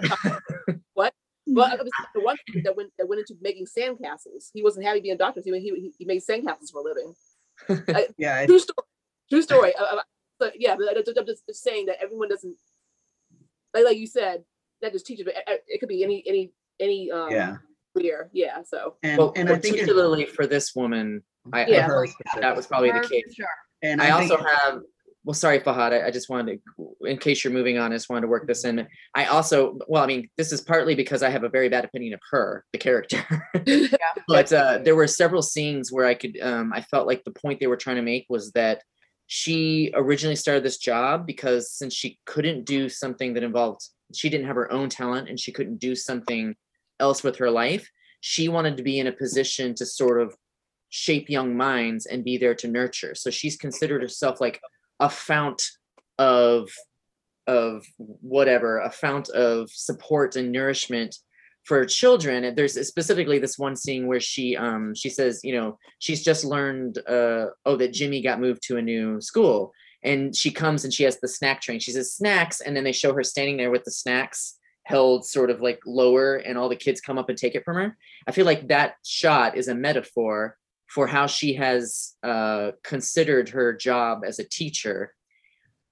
[0.67, 1.13] know what,
[1.47, 1.77] well,
[2.13, 4.49] the one that went, that went into making sandcastles.
[4.53, 5.41] He wasn't happy being a doctor.
[5.43, 7.13] He, he, he made sandcastles for a living.
[8.17, 8.87] Yeah, I- True story.
[9.29, 9.73] True story.
[10.39, 12.55] But yeah, but I- I'm just, just saying that everyone doesn't,
[13.73, 14.43] like, like you said,
[14.81, 17.55] not just teachers, but uh, it could be any, any, any, um, yeah.
[17.95, 18.29] career.
[18.33, 18.61] Yeah.
[18.63, 21.81] So And well, and I think particularly for this woman, I, I Yeah.
[21.87, 22.09] her heard
[22.41, 23.33] that was probably the case.
[23.33, 23.45] Sure.
[23.81, 24.81] and I I also have
[25.25, 25.91] well, sorry, Fahad.
[25.91, 28.45] I, I just wanted to, in case you're moving on, I just wanted to work
[28.45, 28.87] this in.
[29.15, 32.13] I also, well, I mean, this is partly because I have a very bad opinion
[32.13, 33.25] of her, the character.
[34.27, 37.59] but uh, there were several scenes where I could, um, I felt like the point
[37.59, 38.83] they were trying to make was that
[39.25, 43.81] she originally started this job because since she couldn't do something that involved,
[44.13, 46.55] she didn't have her own talent and she couldn't do something
[46.99, 47.89] else with her life,
[48.21, 50.35] she wanted to be in a position to sort of
[50.89, 53.15] shape young minds and be there to nurture.
[53.15, 54.61] So she's considered herself like
[54.99, 55.63] a fount
[56.17, 56.69] of
[57.47, 61.15] of whatever, a fount of support and nourishment
[61.63, 62.43] for children.
[62.43, 66.43] And there's specifically this one scene where she um she says, you know, she's just
[66.43, 69.71] learned uh oh that Jimmy got moved to a new school.
[70.03, 71.79] And she comes and she has the snack train.
[71.79, 75.49] She says snacks, and then they show her standing there with the snacks held sort
[75.49, 77.97] of like lower, and all the kids come up and take it from her.
[78.27, 80.57] I feel like that shot is a metaphor
[80.95, 85.13] for how she has uh, considered her job as a teacher,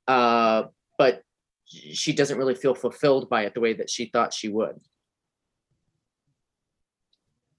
[0.07, 0.63] uh,
[0.97, 1.23] but
[1.65, 4.79] she doesn't really feel fulfilled by it the way that she thought she would.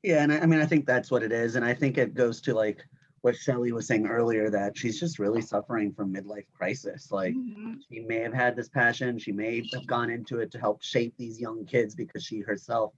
[0.02, 2.14] Yeah, and I, I mean, I think that's what it is, and I think it
[2.14, 2.83] goes to like
[3.20, 7.12] what Shelley was saying earlier that she's just really suffering from midlife crisis.
[7.12, 7.76] Like Mhm.
[7.90, 11.14] she may have had this passion, she may have gone into it to help shape
[11.18, 12.94] these young kids because she herself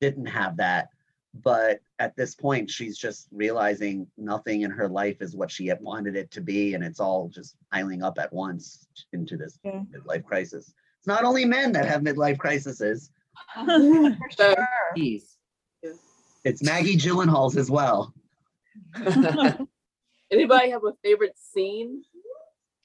[0.00, 0.90] didn't have that.
[1.42, 5.80] But at this point, she's just realizing nothing in her life is what she had
[5.80, 9.82] wanted it to be, and it's all just piling up at once into this Yeah.
[9.92, 10.72] midlife crisis.
[10.98, 13.10] It's not only men that have midlife crises;
[13.54, 14.68] For sure.
[16.44, 18.14] It's Maggie Gyllenhaal's as well.
[20.30, 22.02] Anybody have a favorite scene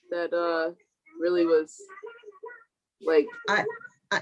[0.10, 0.72] that uh
[1.20, 1.76] really was
[3.02, 3.66] like I-
[4.12, 4.22] I.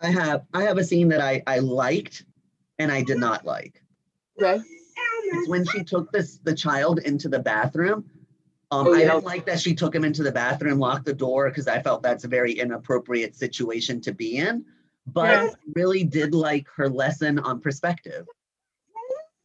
[0.00, 2.24] I have I have a scene that I I liked
[2.78, 3.82] and I did not like.
[4.40, 4.62] Okay.
[5.26, 8.04] It's when she took this the child into the bathroom.
[8.70, 9.12] Um, Oh, I yeah.
[9.12, 12.02] didn't like that she took him into the bathroom, locked the door, because I felt
[12.02, 14.64] that's a very inappropriate situation to be in.
[15.06, 15.48] But Yeah.
[15.50, 18.26] I really did like her lesson on perspective.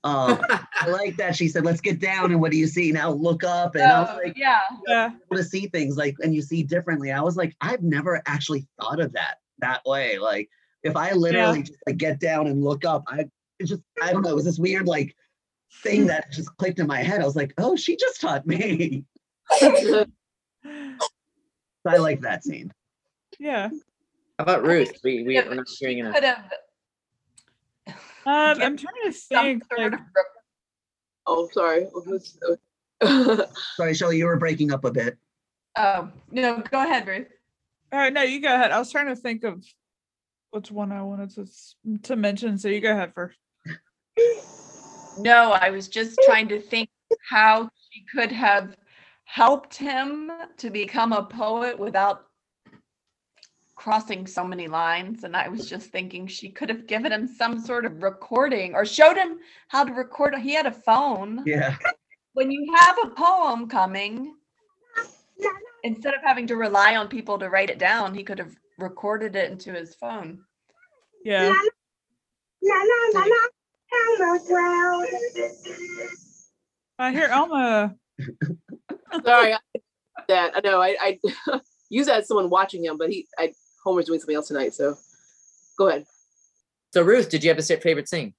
[0.06, 0.39] Um,
[0.80, 3.12] I like that she said, "Let's get down and what do you see now?
[3.12, 4.62] Look up." And I was Oh, like, yeah.
[4.88, 5.10] yeah.
[5.30, 7.12] able to see things like and you see differently.
[7.12, 10.18] I was like, I've never actually thought of that that way.
[10.18, 10.50] Like
[10.84, 13.26] if I literally just like get down and look up, I
[13.60, 15.15] it just I don't know, it was this weird like
[15.84, 17.22] thing that just clicked in my head.
[17.22, 19.04] I was like, oh, she just taught me.
[19.62, 20.06] I
[21.98, 22.72] like that scene.
[23.39, 23.70] Yeah.
[24.38, 24.92] How about Ruth?
[25.04, 26.15] We, we we're not but hearing enough.
[28.26, 29.63] Um, I'm trying to some think.
[29.76, 29.94] Like,
[31.26, 31.88] oh sorry.
[32.06, 32.38] Who's-
[33.76, 35.18] Sorry, Shelly, you were breaking up a bit.
[35.78, 37.28] Oh, no, go ahead, Ruth.
[37.94, 38.72] all right, no, you go ahead.
[38.72, 39.63] I was trying to think of
[40.52, 41.46] which one I wanted to
[42.04, 42.58] to mention.
[42.58, 43.38] So you go ahead first.
[45.20, 46.90] No, I was just trying to think
[47.30, 48.76] how she could have
[49.26, 52.26] helped him to become a poet without
[53.76, 55.24] crossing so many lines.
[55.24, 58.86] And I was just thinking she could have given him some sort of recording or
[58.86, 60.36] showed him how to record.
[60.36, 61.44] He had a phone.
[61.46, 61.76] Yeah.
[62.34, 64.36] When you have a poem coming,
[65.84, 69.36] instead of having to rely on people to write it down, he could have recorded
[69.36, 70.39] it into his phone.
[71.24, 71.54] Yeah.
[77.00, 77.96] I hear Elma.
[79.26, 79.54] sorry.
[79.54, 79.60] I,
[80.28, 81.20] that I know I, I
[81.89, 84.98] use that as someone watching him, but he I Homer's doing something else tonight, so
[85.78, 86.06] go ahead.
[86.94, 88.34] So Ruth, did you have a sa- favorite scene?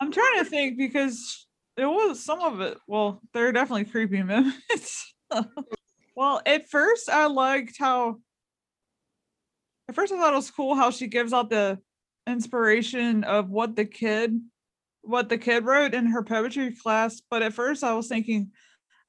[0.00, 2.78] I'm trying to think because it was some of it.
[2.86, 5.14] Well, there are definitely creepy moments.
[6.16, 8.16] well, at first I liked how.
[9.88, 11.78] At first, I thought it was cool how she gives out the
[12.26, 14.40] inspiration of what the kid,
[15.02, 17.22] what the kid wrote in her poetry class.
[17.30, 18.50] But at first, I was thinking,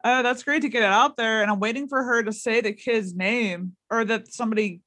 [0.03, 2.61] "Oh, that's great to get it out there," and I'm waiting for her to say
[2.61, 4.81] the kid's name or that somebody,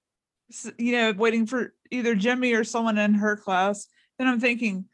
[0.79, 3.89] you know, waiting for either Jimmy or someone in her class.
[4.19, 4.85] Then I'm thinking,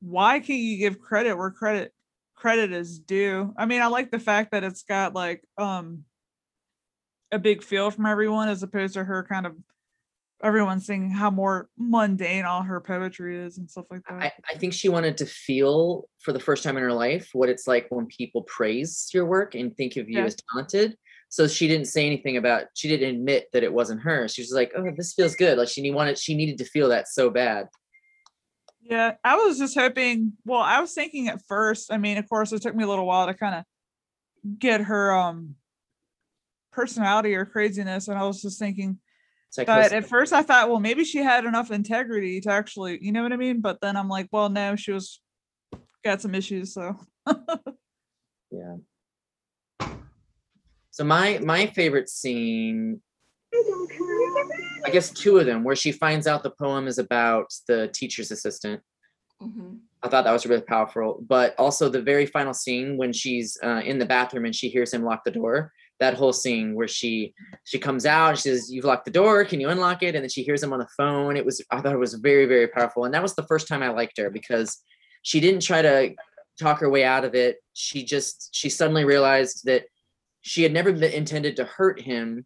[0.00, 1.92] why can't you give credit where credit
[2.34, 3.54] credit is due?
[3.56, 6.04] I mean, I like the fact that it's got like um
[7.32, 9.56] a big feel from everyone as opposed to her kind of
[10.44, 14.22] everyone seeing how more mundane all her poetry is and stuff like that.
[14.22, 17.48] I, I think she wanted to feel for the first time in her life what
[17.48, 20.24] it's like when people praise your work and think of you Yeah.
[20.24, 20.96] as talented.
[21.28, 24.28] So she didn't say anything about she didn't admit that it wasn't her.
[24.28, 25.58] She was like, Oh, this feels good.
[25.58, 27.68] Like she wanted she needed to feel that so bad.
[28.82, 30.32] Yeah, I was just hoping.
[30.44, 31.92] Well, I was thinking at first.
[31.92, 35.14] I mean, of course, it took me a little while to kind of get her
[35.14, 35.54] um
[36.72, 38.98] personality or craziness, and I was just thinking.
[39.56, 43.22] But at first, I thought, well, maybe she had enough integrity to actually, you know
[43.22, 43.60] what I mean.
[43.60, 45.20] But then I'm like, well, no, she was
[46.02, 46.72] got some issues.
[46.72, 46.96] So
[48.50, 48.76] yeah.
[50.90, 53.00] So my my favorite scene,
[54.84, 58.30] I guess two of them, where she finds out the poem is about the teacher's
[58.30, 58.80] assistant.
[59.42, 59.80] Mhm.
[60.02, 61.24] I thought that was really powerful.
[61.26, 64.92] But also the very final scene when she's uh, in the bathroom and she hears
[64.92, 65.72] him lock the door.
[66.02, 67.34] That whole scene where she
[67.64, 69.44] she comes out she says, "You've locked the door.
[69.44, 71.36] Can you unlock it?" And then she hears him on the phone.
[71.36, 73.04] It was I thought it was very very powerful.
[73.04, 74.82] And that was the first time I liked her because
[75.22, 76.14] she didn't try to
[76.60, 77.58] talk her way out of it.
[77.72, 79.84] She just she suddenly realized that
[80.42, 82.44] she had never been intended to hurt him,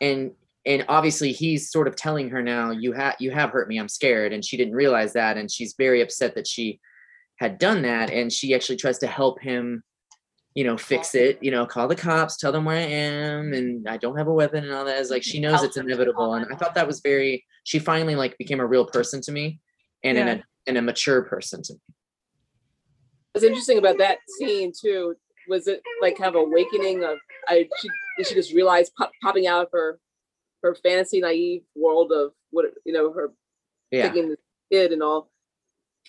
[0.00, 0.32] and
[0.66, 3.88] and obviously he's sort of telling her now you have you have hurt me i'm
[3.88, 6.78] scared and she didn't realize that and she's very upset that she
[7.36, 9.82] had done that and she actually tries to help him
[10.58, 13.88] you know fix it you know call the cops tell them where i am and
[13.88, 16.46] i don't have a weapon and all that is like she knows it's inevitable and
[16.52, 19.60] i thought that was very she finally like became a real person to me
[20.02, 20.32] and in Yeah.
[20.34, 21.94] a and a mature person to me
[23.32, 25.14] What's interesting about that scene too
[25.48, 27.88] was it like kind of awakening of I she
[28.24, 30.00] she just realized pop, popping out of her
[30.64, 33.32] her fantasy naive world of what you know her
[33.92, 34.38] yeah thinking the
[34.72, 35.30] kid and all.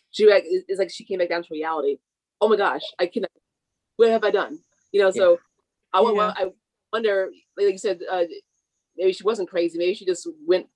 [0.10, 1.98] She like it's like she came back down to reality.
[2.42, 3.30] Oh my gosh, I cannot.
[4.00, 4.60] What have I done?
[4.94, 5.40] You know, so
[5.92, 6.34] I, wa- Yeah.
[6.38, 6.52] I
[6.94, 8.24] wonder, like you said, uh,
[8.96, 9.78] maybe she wasn't crazy.
[9.78, 10.68] Maybe she just went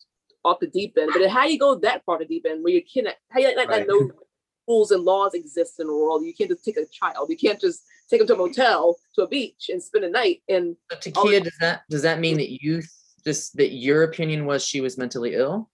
[0.44, 1.12] off the deep end.
[1.14, 3.70] But how you go that far to deep end where you cannot, how you let
[3.70, 3.80] Right.
[3.80, 4.12] that know
[4.68, 6.26] rules and laws exist in the world?
[6.26, 7.30] You can't just take a child.
[7.30, 10.44] You can't just take them to a motel, to a beach, and spend a night.
[10.50, 12.84] And so Takia, does that does that mean that you
[13.24, 15.70] just that your opinion was she was mentally ill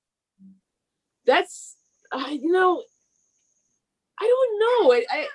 [1.25, 1.75] that's,
[2.12, 2.81] uh, you know,
[4.19, 4.93] I don't know.
[4.93, 5.27] I, I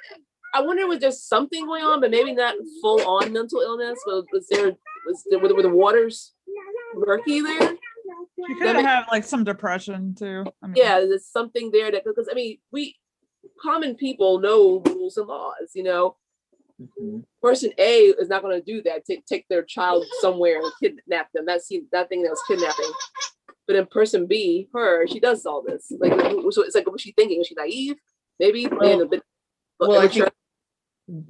[0.55, 3.99] I wonder was there something going on, but maybe not full on mental illness.
[4.07, 4.73] Was, was there
[5.07, 6.33] was there were, the- were the waters
[6.95, 7.77] murky there?
[8.47, 10.45] She could have make- had like some depression too.
[10.63, 12.97] I mean, Yeah, there's something there that because I mean we
[13.61, 15.71] common people know rules and laws.
[15.75, 16.17] You know,
[16.81, 17.25] Mhm.
[17.43, 19.05] person A is not going to do that.
[19.05, 21.47] Take take their child somewhere and kidnap them.
[21.47, 22.93] That seems that thing that was kidnapping.
[23.67, 25.91] But in person B, her, she does all this.
[25.99, 26.13] Like,
[26.51, 27.39] so it's like, was she thinking?
[27.39, 27.97] Was she naive?
[28.39, 29.23] Maybe being a bit.
[29.81, 30.29] well, I think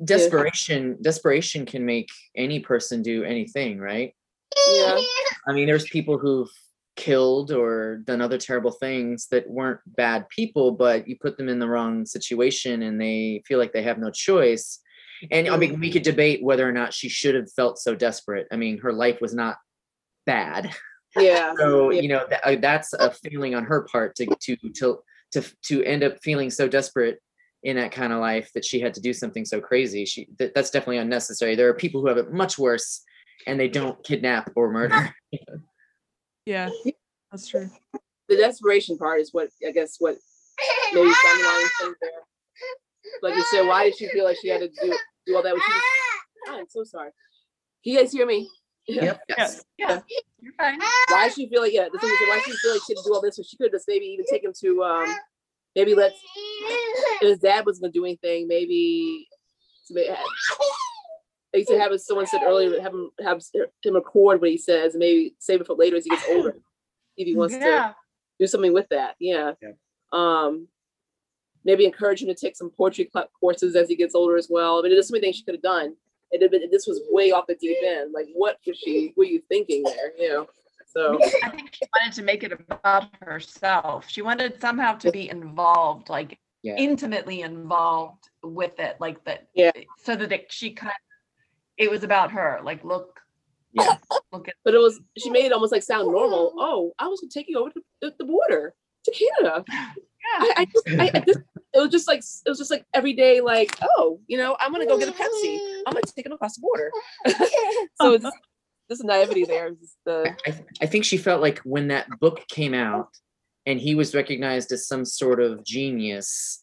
[0.05, 4.15] desperation desperation can make any person do anything right
[4.73, 5.01] yeah.
[5.49, 6.51] i mean there's people who've
[6.97, 11.59] killed or done other terrible things that weren't bad people but you put them in
[11.59, 14.79] the wrong situation and they feel like they have no choice
[15.33, 18.47] and i mean we could debate whether or not she should have felt so desperate
[18.53, 19.57] i mean her life was not
[20.25, 20.71] bad
[21.17, 21.53] Yeah.
[21.59, 22.01] so yeah.
[22.01, 24.99] you know that, uh, that's a feeling on her part to to to
[25.33, 27.19] to to end up feeling so desperate
[27.65, 30.55] in that kind of life that she had to do something so crazy she that,
[30.55, 33.03] that's definitely unnecessary there are people who have it much worse
[33.47, 35.15] and they don't kidnap or murder
[36.47, 36.69] yeah,
[37.31, 37.71] that's true.
[38.29, 40.17] the desperation part is what I guess what
[40.93, 42.11] maybe the underlying there.
[43.23, 44.97] Like you said, why did she feel like she had to do
[45.27, 45.53] do all that?
[45.53, 47.11] When she just, I'm so sorry.
[47.83, 48.49] Can you guys hear me?
[48.87, 49.23] Yep.
[49.39, 50.01] yes Yeah,
[50.41, 50.79] you're fine.
[51.09, 51.89] Why did she feel like yeah?
[51.93, 53.37] The thing is, why did she feel like she had to do all this?
[53.37, 55.17] So she could have just maybe even taken him to um
[55.77, 56.17] maybe let's
[57.21, 59.27] if his dad was gonna do anything, maybe
[59.89, 60.17] to ma-
[61.53, 63.41] like you have his- someone said earlier, have him have
[63.83, 66.57] him record what he says, and maybe save it for later as he gets older,
[67.17, 67.97] if he wants to
[68.41, 69.15] do something with that.
[69.21, 69.53] Yeah.
[69.63, 69.73] Yeah.
[70.13, 70.69] Um,
[71.65, 74.79] maybe encourage him to take some poetry cl- courses as he gets older as well.
[74.79, 75.97] I mean, there's so many things she could have done.
[76.33, 78.13] And it, it- this was way off the deep end.
[78.13, 79.13] Like, what was she?
[79.17, 80.13] Were you thinking there?
[80.19, 80.47] You know.
[80.97, 84.07] So I think she wanted to make it about herself.
[84.09, 86.77] She wanted somehow to be involved, like Yeah.
[86.77, 89.49] intimately involved with it, like that.
[89.55, 89.73] Yeah.
[89.99, 91.45] So that it, she kind of,
[91.79, 92.61] it was about her.
[92.63, 93.19] Like, look,
[93.73, 93.97] Yeah.
[94.33, 94.55] look at.
[94.65, 96.55] but it was she made it almost like sound normal.
[96.57, 98.73] Oh, I was gonna take you over to the, the border
[99.05, 99.65] to Canada.
[99.69, 100.39] Yeah.
[100.39, 101.41] I, I just, I, I just,
[101.75, 104.71] it was just like it was just like every day, like, oh, you know, I'm
[104.73, 105.59] gonna go get a Pepsi.
[105.87, 106.91] I'm gonna take him across the border.
[108.01, 108.25] so it's
[108.89, 109.69] this naivety there.
[109.69, 113.09] is Just the I, th- I think she felt like when that book came out
[113.67, 116.61] and he was recognized as some sort of genius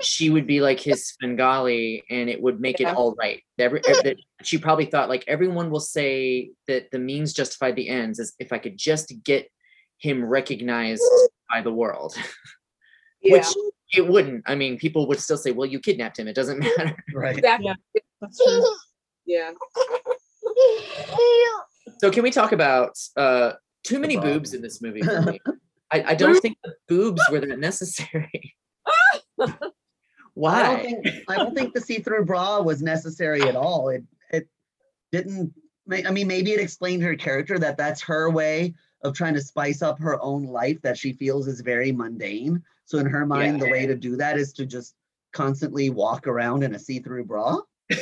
[0.00, 2.92] she would be like his Svengali and it would make Yeah.
[2.92, 3.42] it all right.
[3.58, 8.20] Every, that she probably thought like everyone will say that the means justify the ends
[8.20, 9.50] as if I could just get
[9.98, 11.02] him recognized
[11.50, 12.14] by the world.
[13.22, 13.38] yeah.
[13.38, 13.46] Which
[13.96, 14.44] it wouldn't.
[14.46, 16.28] I mean, people would still say, well, you kidnapped him.
[16.28, 16.96] It doesn't matter.
[17.12, 17.36] Right.
[17.36, 17.74] exactly.
[18.20, 18.64] That's true.
[19.26, 19.50] Yeah.
[21.98, 23.52] So can we talk about uh
[23.84, 25.40] too many boobs in this movie for me?
[25.90, 28.54] I, I don't think the boobs were that necessary.
[29.40, 29.62] I don't
[30.34, 30.82] Why?
[30.82, 33.88] think I don't think the see-through bra was necessary at all.
[33.88, 34.48] It it
[35.12, 35.52] didn't.
[35.90, 39.80] I mean, maybe it explained her character that that's her way of trying to spice
[39.80, 42.62] up her own life that she feels is very mundane.
[42.84, 44.94] So in her mind, the way to do that is to just
[45.32, 47.58] constantly walk around in a see-through bra.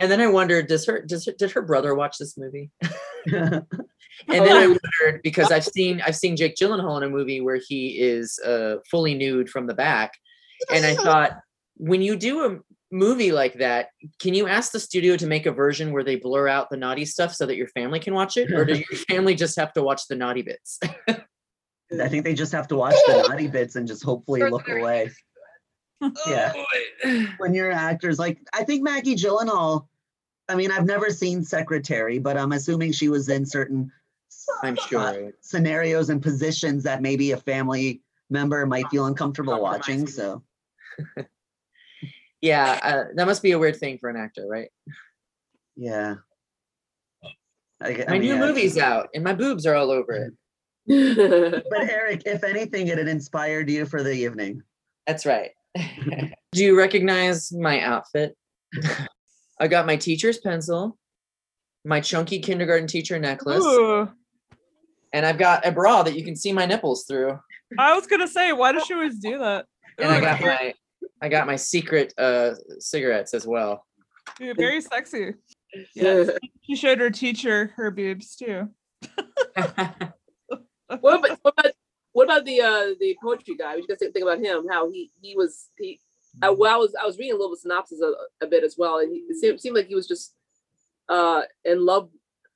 [0.00, 2.70] And then I wondered, does her does her, did her brother watch this movie?
[3.32, 3.62] Oh,
[4.28, 7.58] And then I wondered because I've seen I've seen Jake Gyllenhaal in a movie where
[7.66, 10.12] he is uh, fully nude from the back,
[10.72, 11.38] and I thought
[11.76, 12.58] when you do a
[12.92, 13.88] movie like that,
[14.20, 17.04] can you ask the studio to make a version where they blur out the naughty
[17.04, 19.82] stuff so that your family can watch it, or does your family just have to
[19.82, 20.78] watch the naughty bits?
[21.08, 25.10] I think they just have to watch the naughty bits and just hopefully look away.
[26.26, 26.52] Yeah.
[27.38, 29.86] when you're actors like I think Maggie Gyllenhaal.
[30.48, 33.90] I mean, I've never seen Secretary, but I'm assuming she was in certain
[34.62, 35.32] I'm uh, sure.
[35.40, 40.06] scenarios and positions that maybe a family member might feel uncomfortable watching.
[40.06, 40.42] So
[42.44, 44.68] Yeah, uh, that must be a weird thing for an actor, right?
[45.76, 46.16] yeah.
[47.80, 48.38] I, I My mean, new yeah.
[48.38, 50.34] movie's out, and my boobs are all over it.
[51.70, 54.62] But Eric, if anything, it had inspired you for the evening.
[55.06, 55.52] That's right.
[56.52, 58.36] Do you recognize my outfit?
[59.60, 60.98] I got my teacher's pencil,
[61.84, 64.08] my chunky kindergarten teacher necklace, Ooh.
[65.12, 67.38] and I've got a bra that you can see my nipples through.
[67.78, 69.66] I was gonna say, why does she always do that?
[69.98, 70.74] And I got my
[71.22, 73.84] I got my secret uh cigarettes as well.
[74.38, 75.34] Dude, very sexy.
[75.94, 76.24] Yeah.
[76.62, 78.70] She showed her teacher her boobs too.
[79.54, 81.72] what about what about
[82.14, 83.74] what about the uh the poetry guy?
[83.74, 84.66] We just think about him.
[84.70, 86.00] How he he was he.
[86.42, 88.98] I, well, I was I was reading a little synopsis a, a bit as well,
[88.98, 90.34] and he, it seemed, seemed like he was just
[91.08, 92.08] uh in love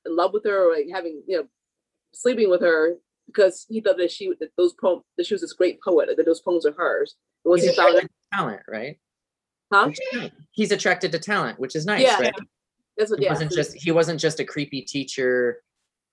[0.05, 1.47] in love with her, or like having you know
[2.13, 2.95] sleeping with her
[3.27, 6.25] because he thought that she that those poems that she was this great poet, that
[6.25, 7.15] those poems are hers.
[7.43, 8.03] And once He's he found out,
[8.33, 8.97] talent, right?
[9.71, 9.91] huh?
[10.51, 12.33] He's attracted to talent, which is nice, Yeah, right?
[12.97, 13.19] That's what.
[13.19, 13.31] He Yeah.
[13.31, 15.61] wasn't just he wasn't just a creepy teacher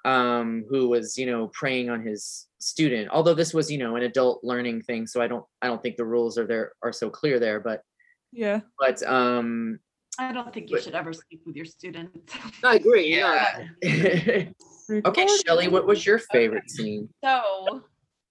[0.06, 3.10] um who was, you know, preying on his student.
[3.10, 5.96] Although this was, you know, an adult learning thing, so I don't I don't think
[5.96, 7.82] the rules are there are so clear there, but
[8.32, 8.60] Yeah.
[8.78, 9.80] but um
[10.18, 12.32] I don't think you But- should ever sleep with your students.
[12.64, 13.20] I agree.
[13.20, 13.66] no.
[13.82, 14.48] yeah.
[15.04, 17.08] okay, Shelly, what was your favorite scene?
[17.22, 17.82] So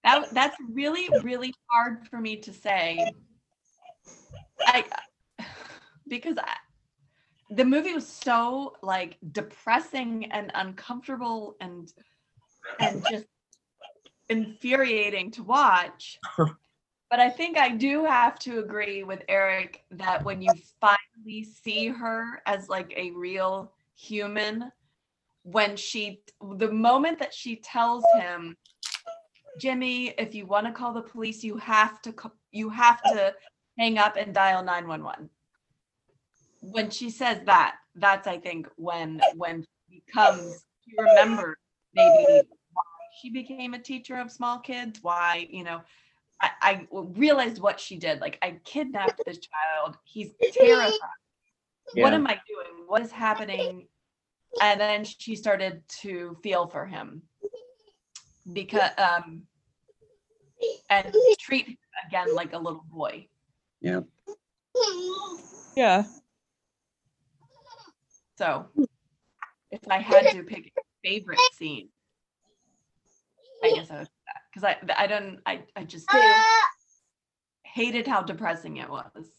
[0.02, 3.10] that that's really really hard for me to say.
[4.66, 4.84] I
[6.08, 6.54] because I,
[7.50, 11.92] the movie was so like depressing and uncomfortable and
[12.80, 13.26] and just
[14.28, 16.18] infuriating to watch.
[17.08, 21.86] But I think I do have to agree with Eric that when you finally see
[21.86, 24.72] her as like a real human,
[25.42, 26.20] when she,
[26.58, 28.56] the moment that she tells him,
[29.60, 32.12] Jimmy, if you want to call the police, you have to,
[32.50, 33.32] you have to
[33.78, 35.30] hang up and dial 911.
[36.72, 41.56] When she says that, that's I think when when she becomes she remembers
[41.94, 42.42] maybe
[42.72, 42.82] why
[43.20, 45.82] she became a teacher of small kids, why you know
[46.40, 48.20] I, I realized what she did.
[48.20, 49.96] Like I kidnapped this child.
[50.04, 50.98] He's terrified.
[51.94, 52.84] What am I doing?
[52.86, 53.86] What is happening?
[54.60, 57.22] And then she started to feel for him
[58.52, 59.42] because um
[60.90, 61.76] and treat him
[62.08, 63.28] again like a little boy.
[63.80, 64.00] Yeah.
[65.76, 66.04] Yeah.
[68.36, 68.66] So
[69.70, 71.88] if I had to pick a favorite scene,
[73.64, 74.08] I guess I would
[74.52, 76.42] because I I don't I I just uh,
[77.64, 79.30] hated how depressing it was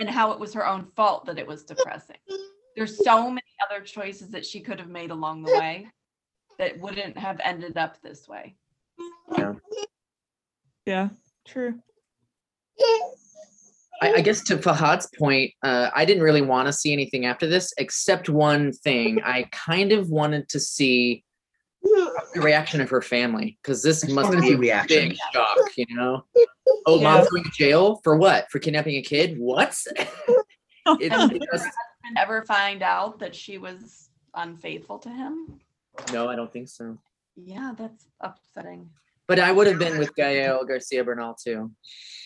[0.00, 2.18] and how it was her own fault that it was depressing.
[2.76, 5.88] There's so many other choices that she could have made along the way
[6.58, 8.54] that wouldn't have ended up this way.
[9.36, 9.54] Yeah.
[10.86, 11.08] Yeah,
[11.46, 11.74] True.
[14.00, 17.46] I, I guess to Fahad's point, uh, I didn't really want to see anything after
[17.46, 19.20] this, except one thing.
[19.24, 21.24] I kind of wanted to see
[21.82, 25.08] the reaction of her family because this I must be a reaction.
[25.10, 26.24] big shock, you know.
[26.86, 27.02] Oh, Yeah.
[27.14, 28.46] mom's going to jail for what?
[28.50, 29.36] For kidnapping a kid?
[29.38, 29.76] What?
[31.00, 31.66] It- And it just-
[32.16, 35.60] ever find out that she was unfaithful to him?
[36.12, 36.96] no, I don't think so.
[37.36, 38.88] Yeah, that's upsetting.
[39.28, 41.70] But I would have been with Gael Garcia Bernal too.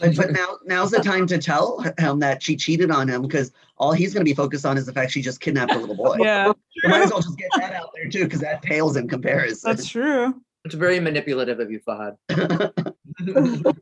[0.01, 3.53] But, but now now's the time to tell him that she cheated on him because
[3.77, 5.97] all he's going to be focused on is the fact she just kidnapped a little
[5.97, 6.17] boy.
[6.19, 6.53] Yeah.
[6.83, 9.71] You might as well just get that out there too because that pales in comparison.
[9.71, 10.41] That's true.
[10.65, 12.17] It's very manipulative of you, Fahad.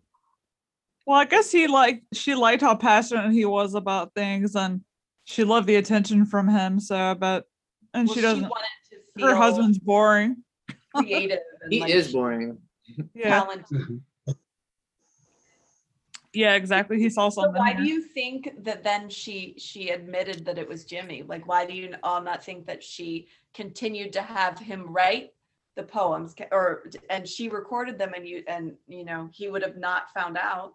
[1.07, 4.83] Well, I guess he liked she liked how passionate he was about things and
[5.25, 6.79] she loved the attention from him.
[6.79, 7.47] So but
[7.93, 10.37] and Well, she doesn't wanted to feel her husband's boring.
[10.95, 11.41] creative.
[11.63, 12.59] and, He like, is boring.
[13.15, 13.41] Yeah.
[13.41, 14.03] talented.
[16.33, 16.99] Yeah, exactly.
[17.01, 17.59] He saw So something.
[17.61, 21.23] why do you think that then she she admitted that it was Jimmy?
[21.23, 25.31] Like, why do you all not think that she continued to have him write
[25.75, 29.77] the poems, or and she recorded them, and you and you know he would have
[29.77, 30.75] not found out.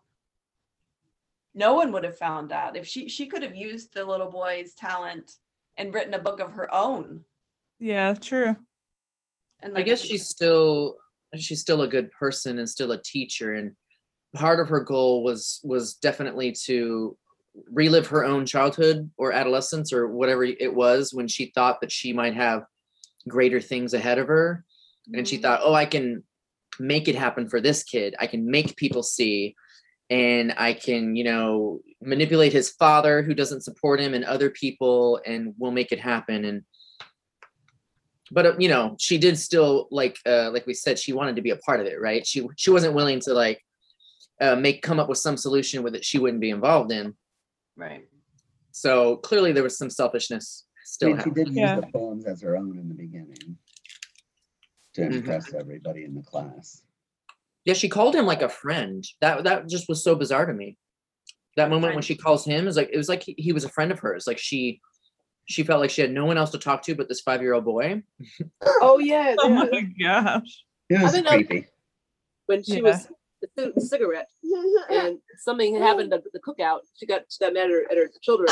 [1.53, 4.74] No one would have found out if she she could have used the little boy's
[4.74, 5.38] talent
[5.78, 7.24] and written a book of her own.
[7.80, 8.57] Yeah, true.
[9.61, 10.97] And I guess she's still
[11.41, 13.71] she's still a good person and still a teacher and
[14.36, 17.17] part of her goal was was definitely to
[17.71, 22.11] relive her own childhood or adolescence or whatever it was when she thought that she
[22.11, 22.65] might have
[23.27, 24.65] greater things ahead of her.
[25.13, 25.41] And she Mhm.
[25.41, 26.23] thought oh I can
[26.79, 28.13] make it happen for this kid.
[28.19, 29.55] I can make people see
[30.09, 35.21] and I can you know manipulate his father who doesn't support him and other people
[35.25, 36.43] and we'll make it happen.
[36.43, 36.63] And
[38.32, 41.41] but uh, you know she did still like uh like we said she wanted to
[41.41, 43.61] be a part of it right she she wasn't willing to like
[44.41, 47.13] uh make come up with some solution with it she wouldn't be involved in
[47.78, 48.05] right.
[48.71, 51.80] so clearly there was some selfishness I still mean, she did use Yeah.
[51.80, 53.57] the poems as her own in the beginning
[54.95, 55.13] to Mhm.
[55.13, 56.84] impress everybody in the class.
[57.65, 60.78] yeah she called him like a friend that that just was so bizarre to me
[61.57, 63.69] that moment when she calls him is like it was like he, he was a
[63.69, 64.82] friend of hers like she
[65.45, 67.53] she felt like she had no one else to talk to but this five year
[67.53, 68.01] old boy
[68.81, 70.63] Oh yeah, Oh my gosh.
[70.89, 71.67] It was think, creepy.
[72.47, 72.81] when she Yeah.
[72.81, 73.07] was
[73.41, 74.29] the c- cigarette
[74.89, 76.79] and something happened at the cookout.
[76.95, 78.49] She got she got mad at her, at her children.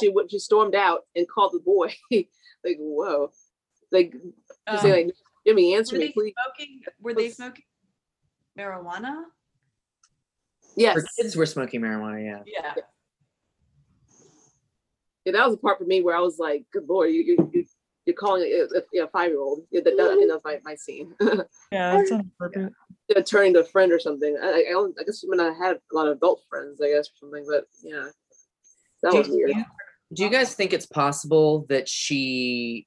[0.00, 1.94] She went she stormed out and called the boy.
[2.10, 3.30] like whoa,
[3.92, 4.12] like
[4.70, 5.14] just say Um, like
[5.46, 6.34] Jimmy, were answer they me, please.
[6.44, 6.80] smoking?
[7.00, 7.64] Were they smoking
[8.58, 9.24] marijuana?
[10.76, 12.74] Yes, her kids were smoking marijuana yeah Yeah.
[15.28, 17.50] Yeah, that was the part for me where I was like, good lord, you you
[17.52, 17.64] you
[18.06, 19.60] you're calling it a, a, a five year old.
[19.70, 21.12] Yeah, that, that, I think that's my, my scene.
[21.70, 22.72] Yeah, that's inappropriate.
[23.10, 24.34] They're turning to a friend or something.
[24.42, 26.88] I, I, I don't- I guess when I had a lot of adult friends, I
[26.88, 28.06] guess or something, but yeah,
[29.02, 29.64] that Do was you- weird.
[30.14, 32.86] Do you guys think it's possible that she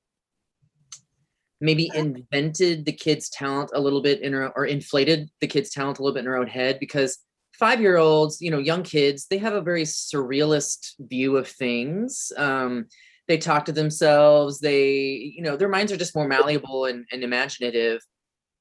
[1.59, 5.99] maybe invented the kid's talent a little bit in her or inflated the kid's talent
[5.99, 6.79] a little bit in her own head?
[6.79, 7.19] Because
[7.61, 12.31] five year olds, you know, young kids, they have a very surrealist view of things.
[12.35, 12.87] Um,
[13.27, 17.23] they talk to themselves, they, you know, their minds are just more malleable and, and
[17.23, 18.01] imaginative.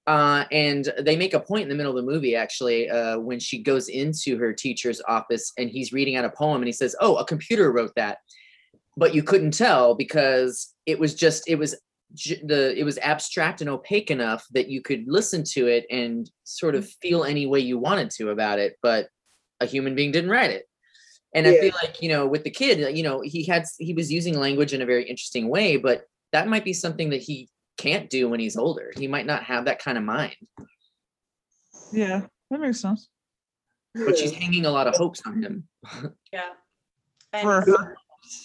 [0.07, 3.41] Uh, and they make a point in the middle of the movie actually uh, when
[3.41, 6.95] she goes into her teacher's office and he's reading out a poem and he says,
[7.01, 8.19] Oh, a computer wrote that
[8.97, 11.75] but you couldn't tell because it was just it was
[12.45, 16.75] the it was abstract and opaque enough that you could listen to it and sort
[16.75, 17.09] of mm-hmm.
[17.09, 19.09] feel any way you wanted to about it but
[19.61, 20.67] a human being didn't write it.
[21.35, 24.11] And i feel like you know with the kid you know he had he was
[24.11, 27.49] using language in a very interesting way but that might be something that he
[27.81, 28.93] can't do when he's older.
[28.97, 30.37] He might not have that kind of mind.
[31.93, 33.09] Yeah, that makes sense.
[33.95, 35.69] but she's hanging a lot of hopes on him.
[36.33, 36.51] Yeah.
[37.43, 37.97] For her.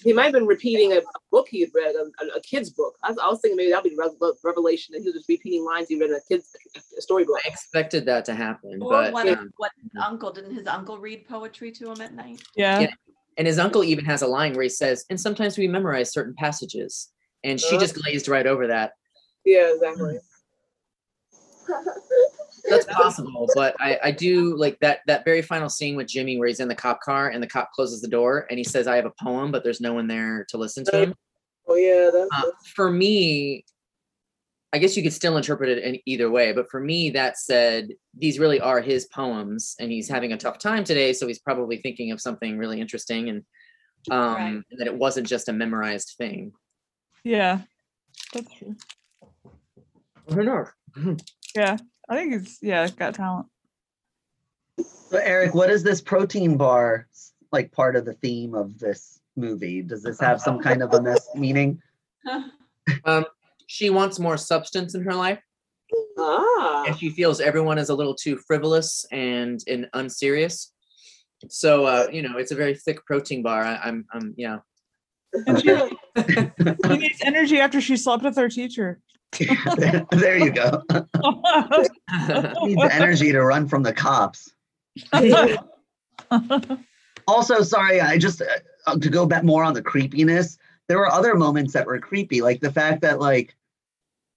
[0.04, 2.70] He might have been repeating a, a book he had read, a, a, a kid's
[2.72, 2.96] book.
[3.04, 5.30] I, was- I was thinking maybe that'd be the rev- revelation and he was just
[5.30, 6.56] repeating lines he read in a kid's
[6.98, 7.38] a storybook.
[7.46, 10.98] i expected that to happen or but what, um, what his uncle didn't his uncle
[10.98, 12.42] read poetry to him at night?
[12.56, 12.80] Yeah.
[12.80, 12.92] Yeah.
[13.38, 16.34] And his uncle even has a line where he says, and sometimes we memorize certain
[16.36, 17.10] passages.
[17.44, 17.80] And she Uh.
[17.80, 18.94] just glazed right over that.
[19.46, 20.18] Yeah, exactly.
[22.70, 26.48] That's possible, but I, I do like that that very final scene with Jimmy where
[26.48, 28.96] he's in the cop car and the cop closes the door and he says, I
[28.96, 31.16] have a poem, but there's no one there to listen to him.
[31.68, 33.66] Oh yeah, that's, Uh, for me,
[34.74, 37.90] I guess you could still interpret it in either way, but for me, that said,
[38.18, 41.78] these really are his poems, and he's having a tough time today, so he's probably
[41.78, 43.44] thinking of something really interesting, and
[44.12, 44.48] um, Right.
[44.50, 46.52] and that it wasn't just a memorized thing.
[47.24, 47.62] Yeah.
[48.34, 48.76] That's true.
[50.30, 50.68] Who knows?
[51.56, 51.78] Yeah.
[52.10, 53.48] I think it's yeah, got talent.
[54.80, 57.08] So Eric, what is this protein bar
[57.52, 59.82] like part of the theme of this movie?
[59.82, 61.82] Does this have some kind of a mess meaning?
[63.06, 63.26] Um,
[63.68, 65.40] she wants more substance in her life,
[66.18, 70.74] ah, and she feels everyone is a little too frivolous and and unserious.
[71.50, 73.64] So uh, you know, it's a very thick protein bar.
[73.64, 74.60] I, I'm, I'm, yeah.
[75.48, 75.68] And she,
[76.88, 79.00] she needs energy after she slept with her teacher.
[80.12, 80.84] there you go.
[82.64, 84.54] Needs energy to run from the cops.
[87.28, 88.42] Also, sorry, I just
[88.86, 90.58] uh, to go back more on the creepiness.
[90.88, 93.56] There were other moments that were creepy, like the fact that like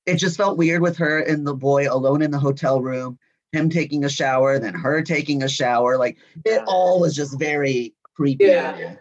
[0.06, 3.18] it just felt weird with her and the boy alone in the hotel room,
[3.52, 5.98] him taking a shower, then her taking a shower.
[5.98, 8.46] Like it all was just very creepy.
[8.46, 8.94] Yeah.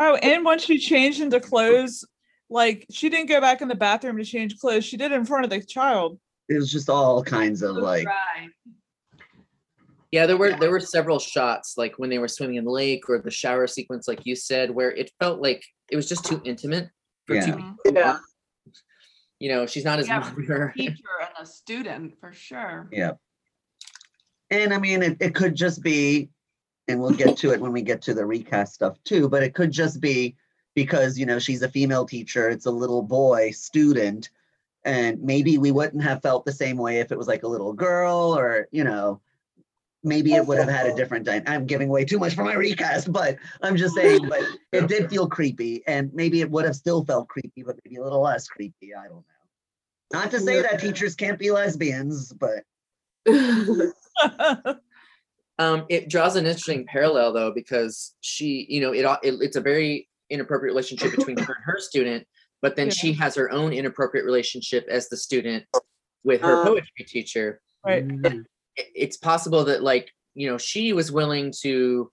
[0.00, 2.06] oh, and once she changed into clothes,
[2.50, 4.84] like she didn't go back in the bathroom to change clothes.
[4.84, 6.18] She did it in front of the child.
[6.48, 8.48] It was just all kinds of like right.
[10.10, 13.08] Yeah, there were there were several shots like when they were swimming in the lake
[13.08, 16.40] or the shower sequence, like you said, where it felt like it was just too
[16.44, 16.88] intimate
[17.26, 17.76] for two people.
[17.84, 18.18] Yeah.
[19.38, 20.72] You know, she's not his Yeah, mother.
[20.76, 22.88] Teacher and a student for sure.
[22.90, 23.12] Yeah.
[24.50, 26.30] And I mean, it, it could just be,
[26.88, 29.54] and we'll get to it when we get to the recast stuff too, but it
[29.54, 30.36] could just be
[30.74, 34.30] because you know she's a female teacher, it's a little boy student,
[34.84, 37.72] and maybe we wouldn't have felt the same way if it was like a little
[37.72, 39.20] girl or you know
[40.04, 43.12] maybe it would have had a different i'm giving away too much for my recast
[43.12, 44.40] but i'm just saying but
[44.70, 48.02] it did feel creepy and maybe it would have still felt creepy but maybe a
[48.02, 49.24] little less creepy i don't know.
[50.12, 52.62] Not to say that teachers can't be lesbians but
[55.58, 59.60] Um, it draws an interesting parallel though, because she, you know, it, it it's a
[59.60, 62.26] very inappropriate relationship between her and her student,
[62.62, 62.92] but then Yeah.
[62.94, 65.64] she has her own inappropriate relationship as the student
[66.24, 66.64] with her Uh.
[66.64, 67.60] poetry teacher.
[67.84, 68.04] right.
[68.24, 68.40] I-
[68.94, 72.10] It's possible that like, you know, she was willing to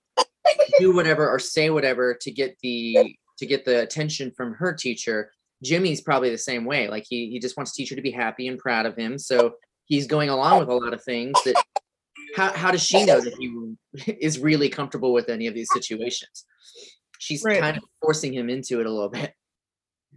[0.80, 5.32] do whatever or say whatever to get the to get the attention from her teacher.
[5.64, 6.88] Jimmy's probably the same way.
[6.88, 9.18] Like he he just wants teacher to be happy and proud of him.
[9.20, 9.56] So
[9.86, 11.56] he's going along with a lot of things that
[12.36, 13.48] how, how does she know that he
[14.20, 16.46] is really comfortable with any of these situations?
[17.20, 17.60] She's Right.
[17.62, 19.34] kind of forcing him into it a little bit.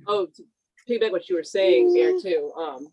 [0.07, 0.42] oh, to
[0.88, 2.53] piggyback what you were saying there too.
[2.57, 2.88] Um,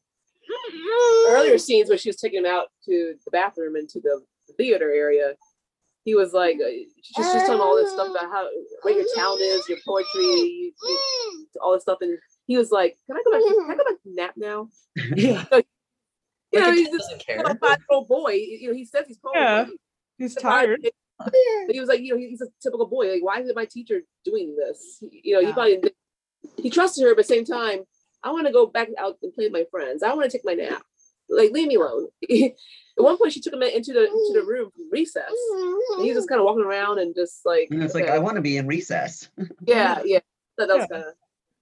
[1.30, 4.22] earlier scenes when she was taking him out to the bathroom and to the
[4.58, 5.34] theater area,
[6.04, 6.70] he was like, uh,
[7.02, 8.48] she's just talking all this stuff about how
[8.84, 12.96] what your talent is, your poetry, you, you, all this stuff, and he was like,
[13.08, 13.42] "Can I go back?
[13.42, 14.70] Can I go back to nap now?"
[15.16, 15.46] Yeah.
[16.52, 17.56] You know, Like a he's kid just doesn't you know, care.
[17.60, 18.32] five year old boy.
[18.34, 19.42] You know, he says he's poetry.
[19.42, 19.66] Yeah.
[20.18, 20.88] He's He's tired.
[21.18, 21.34] But
[21.72, 23.12] he was like, you know, he's a typical boy.
[23.12, 25.02] Like, why is my teacher doing this?
[25.12, 25.54] You know, he Yeah.
[25.54, 25.82] probably
[26.58, 27.80] he trusted her, but at the same time,
[28.24, 30.04] I want to go back out and play with my friends.
[30.04, 30.84] I want to take my nap.
[31.30, 32.08] Like, leave me alone.
[32.98, 35.24] At one point, she took him into the into the room from recess.
[35.98, 38.18] And he was just kind of walking around and just like, and it's like i
[38.20, 39.28] want to be in recess
[39.68, 40.20] yeah, yeah.
[40.58, 40.98] That, that was Yeah.
[40.98, 41.14] kind of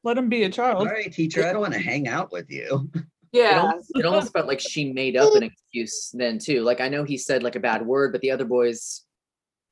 [0.03, 0.85] Let him be a child.
[0.87, 2.89] right teacher i don't want to hang out with you
[3.33, 3.61] It yeah.
[3.61, 6.61] almost, it almost felt like she made up an excuse then too.
[6.61, 9.02] Like I know he said like a bad word, but the other boys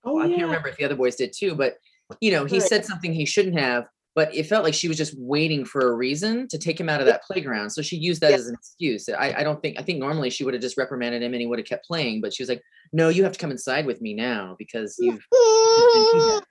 [0.04, 0.36] Oh, I yeah.
[0.38, 1.78] can't remember if the other boys did too, but
[2.20, 2.68] you know, he Right.
[2.68, 3.86] said something he shouldn't have,
[4.16, 7.00] but it felt like she was just waiting for a reason to take him out
[7.00, 7.70] of that playground.
[7.70, 8.38] So she used that Yeah.
[8.38, 9.08] as an excuse.
[9.08, 11.48] I, I don't think I think normally she would have just reprimanded him and he
[11.48, 14.02] would have kept playing, but she was like, No, you have to come inside with
[14.02, 15.26] me now because you've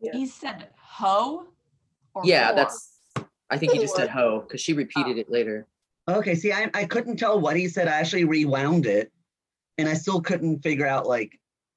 [0.00, 0.12] Yeah.
[0.12, 1.46] He said ho.
[2.14, 2.56] Or Yeah, whore?
[2.56, 3.00] that's
[3.50, 4.76] I think he just said ho because she oh.
[4.76, 5.66] repeated it later.
[6.08, 9.10] okay see I, I couldn't tell what he said i actually rewound it
[9.78, 11.32] and i still couldn't figure out like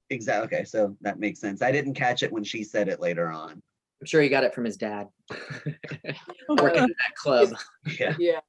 [0.10, 3.30] exactly okay so that makes sense i didn't catch it when she said it later
[3.30, 3.62] on
[4.00, 5.08] I'm sure he got it from his dad.
[6.50, 7.50] Working at that club.
[8.00, 8.40] yeah Yeah.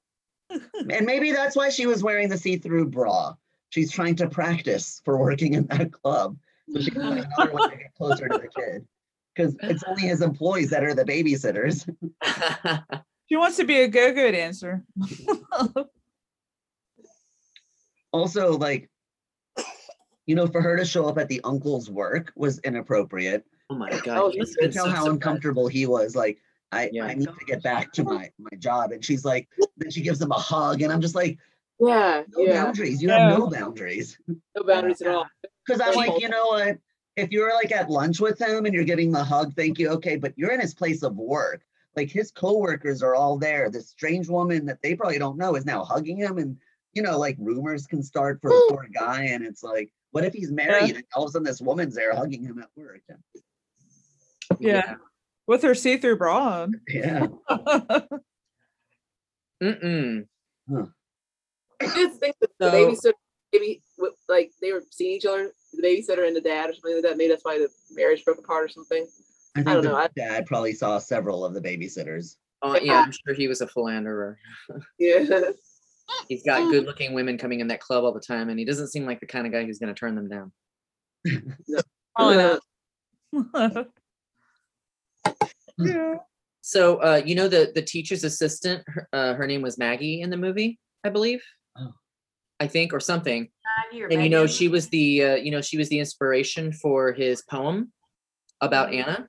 [0.91, 3.33] and maybe that's why she was wearing the see-through bra
[3.71, 6.37] she's trying to practice for working in that club
[6.73, 8.87] so she can another way to get closer to the kid
[9.35, 11.89] because it's only his employees that are the babysitters
[13.31, 14.85] She wants to be a go-go dancer.
[18.13, 18.91] also like
[20.29, 23.89] you know for her to show up at the uncle's work was inappropriate oh my
[23.93, 24.35] Oh, god.
[24.35, 25.13] you he's you could tell so how surprised.
[25.15, 26.39] uncomfortable he was like
[26.71, 27.07] I, Yeah.
[27.07, 29.49] I need to get back to my my job and she's like
[29.79, 31.39] then she gives him a hug and i'm just like
[31.81, 32.23] Yeah.
[32.37, 32.65] no Yeah.
[32.65, 33.31] boundaries you Yeah.
[33.31, 35.27] have no boundaries No boundaries at all.
[35.67, 36.79] because i'm like you know what
[37.17, 40.17] if you're like at lunch with him and you're getting the hug thank you okay
[40.17, 41.63] but you're in his place of work
[41.97, 45.65] like his coworkers are all there this strange woman that they probably don't know is
[45.65, 46.59] now hugging him and
[46.93, 50.33] you know like rumors can start for a poor guy and it's like what if
[50.33, 53.01] he's married and all of a sudden this woman's there hugging him at work
[54.59, 54.95] Yeah.
[55.47, 56.81] With her see-through bra on.
[56.89, 57.27] yeah
[59.63, 60.27] Mm-mm.
[61.81, 63.13] I did think that the So- babysitter,
[63.53, 63.83] maybe
[64.29, 67.17] like they were seeing each other, the babysitter and the dad or something like that.
[67.17, 69.07] Maybe that's why the marriage broke apart or something.
[69.57, 73.03] i think don't the know, I- dad probably saw several of the babysitters Oh, yeah,
[73.03, 74.37] I'm sure he was a philanderer.
[74.99, 75.23] Yeah.
[76.29, 78.89] He's got good looking women coming in that club all the time, and he doesn't
[78.89, 80.53] seem like the kind of guy who's going to turn them down.
[82.17, 82.59] Probably
[83.33, 83.89] not.
[85.79, 86.15] yeah.
[86.61, 90.29] So, uh, you know, the, the teacher's assistant, her, uh, her name was Maggie in
[90.29, 91.43] the movie, I believe.
[91.79, 91.95] Oh.
[92.61, 93.49] I think, or something.
[93.91, 96.73] Maggie or And you know, she was the, uh, you know, she was the inspiration
[96.73, 97.91] for his poem
[98.61, 99.29] about Anna.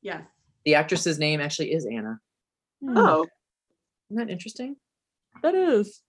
[0.00, 0.22] Yes.
[0.64, 2.20] The actress's name actually is Anna.
[2.86, 3.26] Oh,
[4.08, 4.76] Isn't that interesting?
[5.42, 6.02] That is.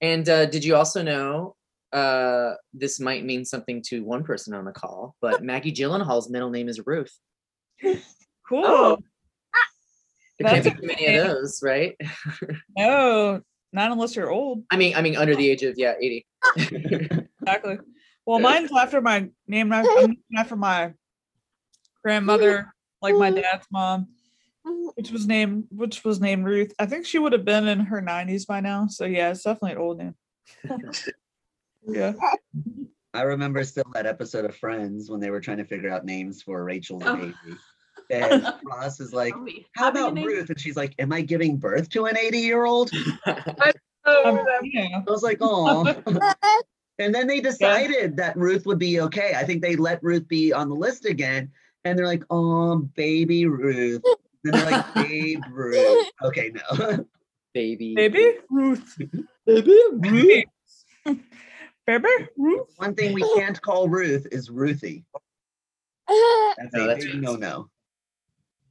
[0.00, 1.56] And uh, did you also know
[1.92, 6.50] uh, this might mean something to one person on the call, but Maggie Gyllenhaal's middle
[6.50, 7.16] name is Ruth.
[8.48, 8.64] Cool.
[8.64, 8.98] Oh.
[10.38, 11.94] There can't be too many of those, right?
[12.78, 13.42] No,
[13.74, 14.62] not unless you're old.
[14.70, 16.24] I mean, I mean, under the age of yeah, eighty.
[16.56, 17.78] Exactly.
[18.24, 20.94] Well, mine's after my name, after, I'm after my
[22.02, 24.08] grandmother, like my dad's mom,
[24.94, 26.72] which was named which was named Ruth.
[26.78, 28.86] I think she would have been in her 90s by now.
[28.86, 30.14] So yeah, it's definitely an old name.
[31.86, 32.12] yeah.
[33.14, 36.42] I remember still that episode of Friends when they were trying to figure out names
[36.42, 37.16] for Rachel's Oh.
[37.16, 37.34] baby.
[38.10, 39.34] And Ross is like,
[39.76, 40.48] how about Ruth?
[40.48, 42.90] And she's like, am I giving birth to an 80 year old?
[43.26, 43.36] Um,
[44.62, 45.00] yeah.
[45.06, 45.84] I was like, oh.
[46.98, 49.34] and then they decided that Ruth would be okay.
[49.36, 51.50] I think they let Ruth be on the list again.
[51.84, 54.02] And they're like, oh, baby Ruth.
[54.44, 56.06] Then they're like, babe Ruth.
[56.24, 57.04] Okay, no.
[57.54, 57.94] Baby.
[57.94, 58.96] Baby Ruth.
[59.46, 59.80] Baby.
[59.98, 60.46] Baby.
[61.86, 62.68] Baby Ruth.
[62.76, 65.04] One thing we can't call Ruth is Ruthie.
[66.08, 67.68] That's No, a that's no no.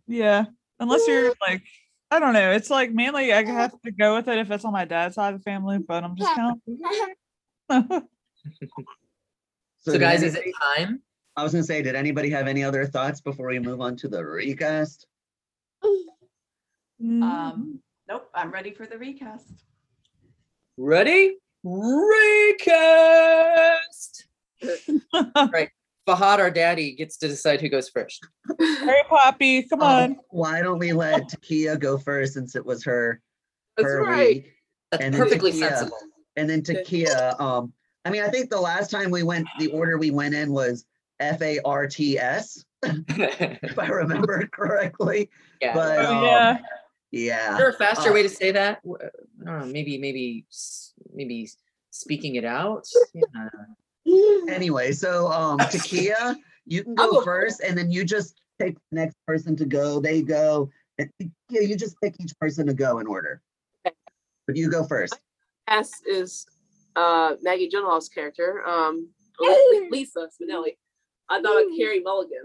[0.08, 0.46] Yeah.
[0.80, 1.64] Unless you're like,
[2.12, 2.52] I don't know.
[2.52, 5.34] It's like mainly I have to go with it if it's on my dad's side
[5.34, 6.62] of the family, but I'm just kind
[7.70, 8.04] of.
[9.80, 10.46] So, did guys, is it
[10.76, 11.02] time?
[11.36, 14.08] I was gonna say, did anybody have any other thoughts before we move on to
[14.08, 15.06] the recast?
[17.00, 19.64] Um, nope, I'm ready for the recast.
[20.78, 21.38] Ready?
[21.64, 22.68] Recast.
[25.52, 25.70] right.
[26.08, 28.26] Fahad, our daddy, gets to decide who goes first.
[28.60, 30.18] Hey, Poppy, come Um, on.
[30.30, 33.22] Why don't we let Takia go first since it was her
[33.76, 34.38] That's her right.
[34.38, 34.54] week?
[34.92, 35.60] That's And perfectly Takia.
[35.60, 35.98] sensible.
[36.38, 36.82] And then Okay.
[36.84, 37.74] Takia, um,
[38.06, 40.86] I mean, I think the last time we went, the order we went in was
[41.20, 45.30] F A R T S, if I remember correctly.
[45.62, 45.74] yeah.
[45.74, 46.58] But Oh, um, yeah.
[47.12, 47.52] yeah.
[47.54, 48.82] Is there a faster Uh, way to say that?
[48.84, 49.66] W- I don't know.
[49.66, 50.46] Maybe, maybe,
[51.14, 51.50] maybe
[51.92, 52.86] speaking it out.
[53.14, 53.24] Yeah.
[54.50, 58.76] Anyway, so um, Takia, you can I'll go go first, and then you just pick
[58.92, 60.00] the next person to go.
[60.00, 60.70] They go.
[60.98, 63.42] And Takia, you just pick each person to go in order.
[63.86, 63.96] Okay.
[64.46, 65.20] But you go first.
[65.68, 66.46] S is
[66.96, 69.10] uh, Maggie Gyllenhaal's character, um,
[69.42, 70.78] Li- Lisa Spinelli.
[71.30, 72.42] I thought of Carey Mulligan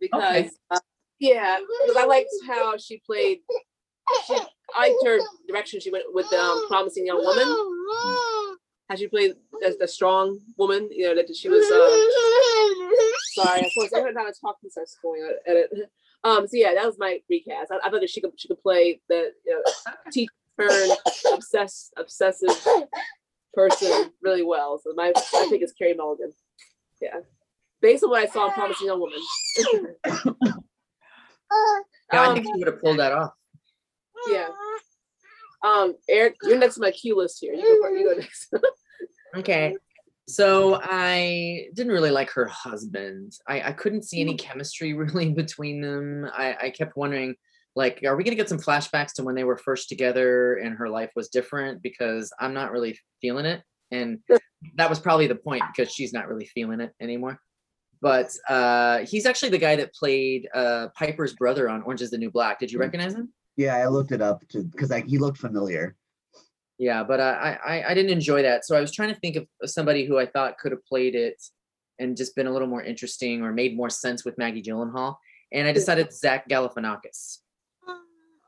[0.00, 0.78] because, uh,
[1.18, 3.40] yeah, because I liked how she played.
[4.26, 4.34] She,
[4.74, 5.80] I liked her direction.
[5.80, 7.46] She went with the um, promising young woman.
[8.88, 10.88] How she played as the strong woman.
[10.90, 11.64] You know that she was.
[11.70, 15.70] Uh, sorry, of course, every time I talk, he starts going at it.
[16.24, 17.70] Um, so yeah, that was my recast.
[17.70, 20.90] I, I thought that she could she could play the you know, teacher turn
[21.32, 22.50] obsessed obsessive
[23.54, 24.80] person really well.
[24.82, 26.32] So my I think it's Carey Mulligan.
[27.00, 27.20] Yeah,
[27.80, 29.18] based on what I saw in Promising Young Woman.
[32.12, 33.32] Yeah, I Um, think you would have pulled that off.
[34.30, 34.48] yeah.
[35.62, 37.52] Um, Eric, you're next to my cue list here.
[37.54, 38.52] You go, you go next.
[39.36, 39.76] Okay.
[40.26, 43.32] So I didn't really like her husband.
[43.46, 46.26] I, I couldn't see any chemistry really between them.
[46.32, 47.34] I, I kept wondering,
[47.76, 50.88] like, are we gonna get some flashbacks to when they were first together and her
[50.88, 51.82] life was different?
[51.82, 53.62] Because I'm not really feeling it.
[53.90, 54.18] And
[54.76, 57.40] that was probably the point because she's not really feeling it anymore.
[58.00, 62.18] But uh he's actually the guy that played uh Piper's brother on Orange is the
[62.18, 62.58] New Black.
[62.60, 62.82] Did you Mm.
[62.82, 63.32] recognize him?
[63.56, 65.96] Yeah, I looked it up to because he looked familiar.
[66.78, 68.64] Yeah, but I, I I didn't enjoy that.
[68.64, 71.42] So I was trying to think of somebody who I thought could have played it
[71.98, 75.16] and just been a little more interesting or made more sense with Maggie Gyllenhaal.
[75.52, 77.38] And I decided Zach Galifianakis.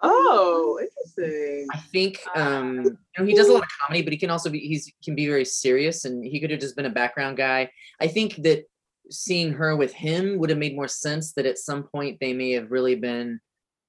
[0.02, 1.66] Oh, interesting.
[1.72, 4.50] I think um, you know he does a lot of comedy, but he can also
[4.50, 7.70] be he's can be very serious, and he could have just been a background guy.
[8.00, 8.64] I think that
[9.10, 11.32] seeing her with him would have made more sense.
[11.32, 13.40] That at some point they may have really been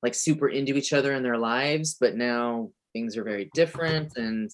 [0.03, 4.13] like super into each other in their lives, but now things are very different.
[4.17, 4.49] And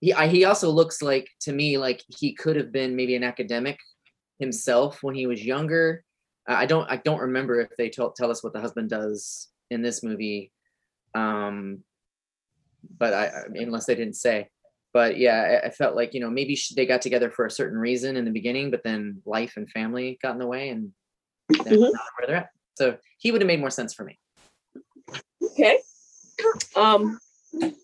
[0.00, 3.24] he I, he also looks like to me like he could have been maybe an
[3.24, 3.78] academic
[4.38, 6.04] himself when he was younger.
[6.48, 9.48] Uh, I don't I don't remember if they tell tell us what the husband does
[9.70, 10.50] in this movie
[11.14, 11.82] um
[12.98, 14.48] but I, I mean, unless they didn't say
[14.92, 17.50] but yeah I, I felt like you know maybe sh- they got together for a
[17.50, 20.92] certain reason in the beginning but then life and family got in the way and
[21.64, 21.92] that's Mhm.
[21.92, 24.18] not where they're at so he would have made more sense for me
[25.42, 25.78] Okay.
[26.76, 27.18] Um,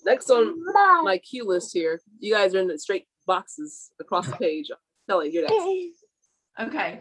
[0.05, 0.55] next on
[1.05, 4.71] my cue list here, you guys are in the straight boxes across the page.
[5.09, 6.67] Kelly, you're next.
[6.69, 7.01] Okay,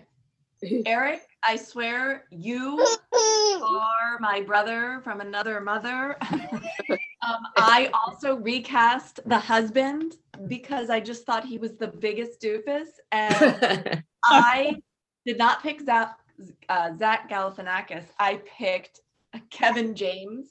[0.86, 2.80] Eric, I swear you
[3.14, 6.18] are my brother from another mother.
[6.32, 10.16] um, I also recast the husband
[10.48, 14.82] because I just thought he was the biggest doofus, and I
[15.26, 16.20] did not pick Zach,
[16.68, 18.06] uh, Zach Galifianakis.
[18.18, 19.02] I picked
[19.50, 20.48] Kevin James.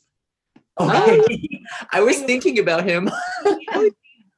[0.79, 1.21] okay.
[1.93, 3.09] i was thinking about him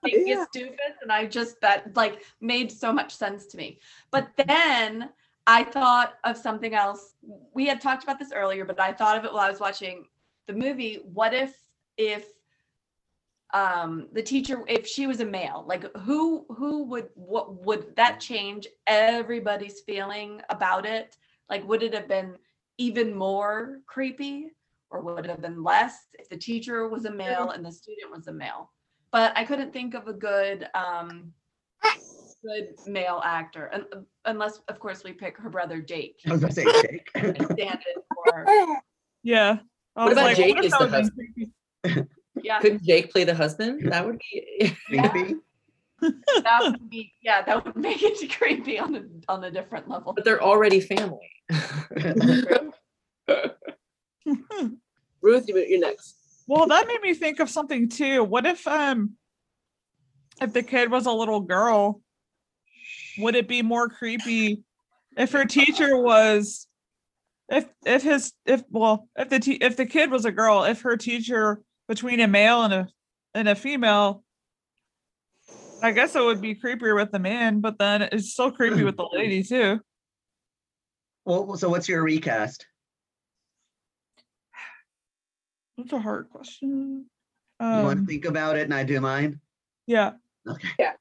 [0.02, 3.80] biggest doofus and i just that like made so much sense to me
[4.10, 5.08] but then
[5.46, 7.14] i thought of something else.
[7.54, 10.06] We had talked about this earlier but i thought of it while i was watching
[10.46, 11.00] the movie.
[11.12, 11.54] What if
[11.96, 12.24] if
[13.54, 18.18] um the teacher if she was a male like who who would what would that
[18.20, 21.16] change everybody's feeling about it?
[21.48, 22.36] Like would it have been
[22.78, 24.50] even more creepy
[24.90, 28.10] or would it have been less if the teacher was a male and the student
[28.10, 28.70] was a male?
[29.12, 31.32] But I couldn't think of a good um
[32.46, 33.84] good male actor, and
[34.24, 36.20] unless, of course, we pick her brother Jake.
[36.26, 37.10] I was gonna say Jake.
[37.14, 37.78] Stand
[38.14, 38.46] for,
[39.22, 39.58] yeah.
[39.96, 42.08] I What about like, Jake if as that the husband?
[42.42, 43.90] yeah, Couldn't Jake play the husband?
[43.90, 44.76] That would be.
[44.86, 45.36] Creepy.
[46.00, 50.12] that would be, yeah, that would make it creepy on a on a different level.
[50.12, 51.30] But they're already family.
[55.22, 56.16] Ruth, you're next.
[56.46, 58.22] Well, that made me think of something too.
[58.22, 59.16] What if um
[60.40, 62.02] if the kid was a little girl,
[63.18, 64.62] would it be more creepy
[65.16, 66.66] if her teacher was
[67.48, 70.82] if if his if well if the te- if the kid was a girl, if
[70.82, 72.88] her teacher between a male and a
[73.34, 74.22] and a female
[75.82, 78.96] I guess it would be creepier with the man, but then it's still creepy with
[78.96, 79.78] the lady too.
[81.26, 82.66] Well, so what's your recast?
[85.76, 87.06] That's a hard question.
[87.60, 89.40] You want to Um, think about it and I do mine?
[89.86, 90.12] yeah.
[90.48, 90.68] Okay.
[90.78, 90.92] Yeah.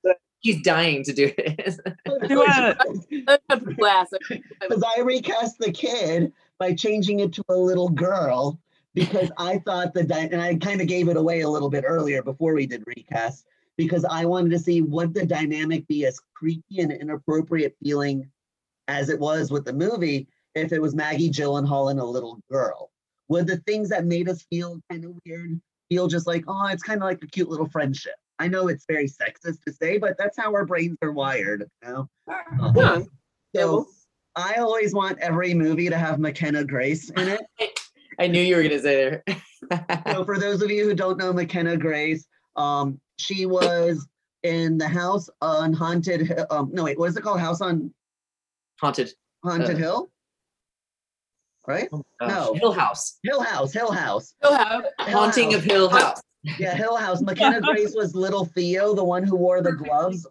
[0.45, 1.79] But- He's dying to do it.
[2.27, 2.75] Do I-
[3.27, 4.09] Let's have a glass.
[4.29, 8.59] Because I recast the kid by changing it to a little girl
[8.93, 11.83] because I thought the dy- and I kind of gave it away a little bit
[11.85, 13.45] earlier before we did recast
[13.77, 18.29] because I wanted to see would the dynamic be as creepy and inappropriate feeling
[18.87, 22.89] as it was with the movie if it was Maggie Gyllenhaal and a little girl.
[23.27, 26.83] Would the things that made us feel kind of weird feel just like oh it's
[26.83, 28.13] kind of like a cute little friendship?
[28.39, 31.69] I know it's very sexist to say, but that's how our brains are wired.
[31.83, 32.09] You know?
[32.27, 33.07] Um,
[33.53, 33.61] Yeah.
[33.61, 33.87] So
[34.35, 37.41] I always want every movie to have McKenna Grace in it.
[38.19, 40.03] I knew you were gonna say that.
[40.13, 42.25] so for those of you who don't know McKenna Grace,
[42.57, 44.05] um, she was
[44.43, 46.33] in the house on Haunted.
[46.49, 47.39] Um, no, wait, what is it called?
[47.39, 47.93] House on
[48.81, 49.11] Haunted.
[49.43, 50.11] Haunted Uh, Hill,
[51.67, 51.87] right?
[51.93, 52.53] Oh No.
[52.55, 53.19] Hill House.
[53.23, 54.33] Hill House, Hill House.
[54.41, 54.57] Hill
[54.99, 55.59] Haunting House.
[55.59, 56.21] of Hill House.
[56.59, 57.21] Yeah, Hill House.
[57.21, 60.27] McKenna Grace was little Theo, the one who wore the gloves.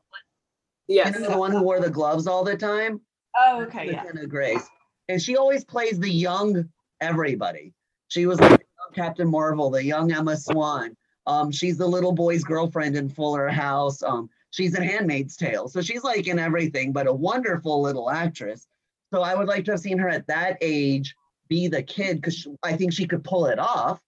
[0.87, 1.19] Yes.
[1.19, 3.01] The one who wore the gloves all the time.
[3.37, 4.03] Oh, okay, yeah.
[4.03, 4.69] McKenna Grace.
[5.09, 6.69] And she always plays the young
[7.01, 7.73] everybody.
[8.09, 10.97] She was like Captain Marvel, the young Emma Swan.
[11.27, 14.03] Um, she's the little boy's girlfriend in Fuller House.
[14.03, 15.69] Um, she's in Handmaid's Tale.
[15.69, 18.67] So she's like in everything, but a wonderful little actress.
[19.13, 21.15] So I would like to have seen her at that age
[21.49, 24.01] be the kid because I think she could pull it off.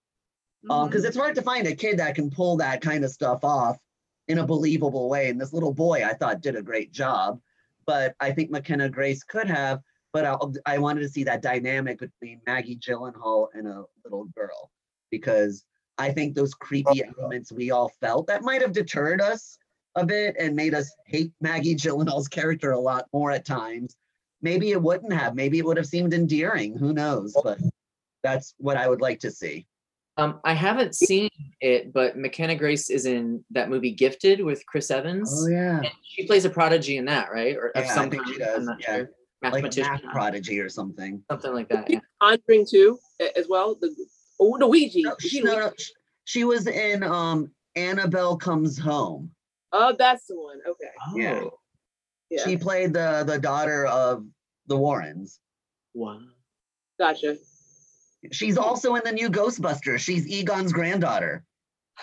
[0.68, 1.08] Uh, because mm-hmm.
[1.08, 3.78] it's hard to find a kid that can pull that kind of stuff off
[4.28, 5.28] in a believable way.
[5.28, 7.40] And this little boy, I thought, did a great job.
[7.86, 9.80] But I think McKenna Grace could have.
[10.12, 14.70] But I, I wanted to see that dynamic between Maggie Gyllenhaal and a little girl
[15.10, 15.64] because
[15.98, 19.58] I think those creepy oh, elements we all felt that might have deterred us
[19.94, 23.96] a bit and made us hate Maggie Gyllenhaal's character a lot more at times.
[24.42, 25.34] Maybe it wouldn't have.
[25.34, 26.76] Maybe it would have seemed endearing.
[26.76, 27.34] Who knows?
[27.42, 27.58] But
[28.22, 29.66] that's what I would like to see.
[30.18, 31.28] Um, I haven't seen
[31.60, 35.30] it, but McKenna Grace is in that movie Gifted with Chris Evans.
[35.44, 35.78] Oh yeah.
[35.78, 37.54] And she plays a prodigy in that, right?
[37.56, 38.96] Or of Yeah, I think she kind, I'm does, yeah.
[38.96, 39.10] sure.
[39.42, 41.22] Like a math prodigy or something.
[41.30, 41.90] something like that.
[41.90, 42.00] Yeah.
[42.22, 42.98] Conjuring too,
[43.36, 43.76] as well.
[43.78, 43.94] The
[44.40, 45.02] oh, Luigi.
[45.02, 45.90] No, she, no, no, sh-
[46.24, 49.30] she was in um Annabelle Comes Home.
[49.72, 50.58] Oh, that's the one.
[50.66, 50.90] Okay.
[51.14, 51.40] Yeah.
[51.44, 51.58] Oh,
[52.30, 52.44] Yeah.
[52.44, 54.24] She played the the daughter of
[54.66, 55.40] the Warrens.
[55.94, 56.20] wow.
[56.98, 57.36] Gotcha.
[58.32, 59.98] She's also in the new Ghostbusters.
[59.98, 61.44] She's Egon's granddaughter.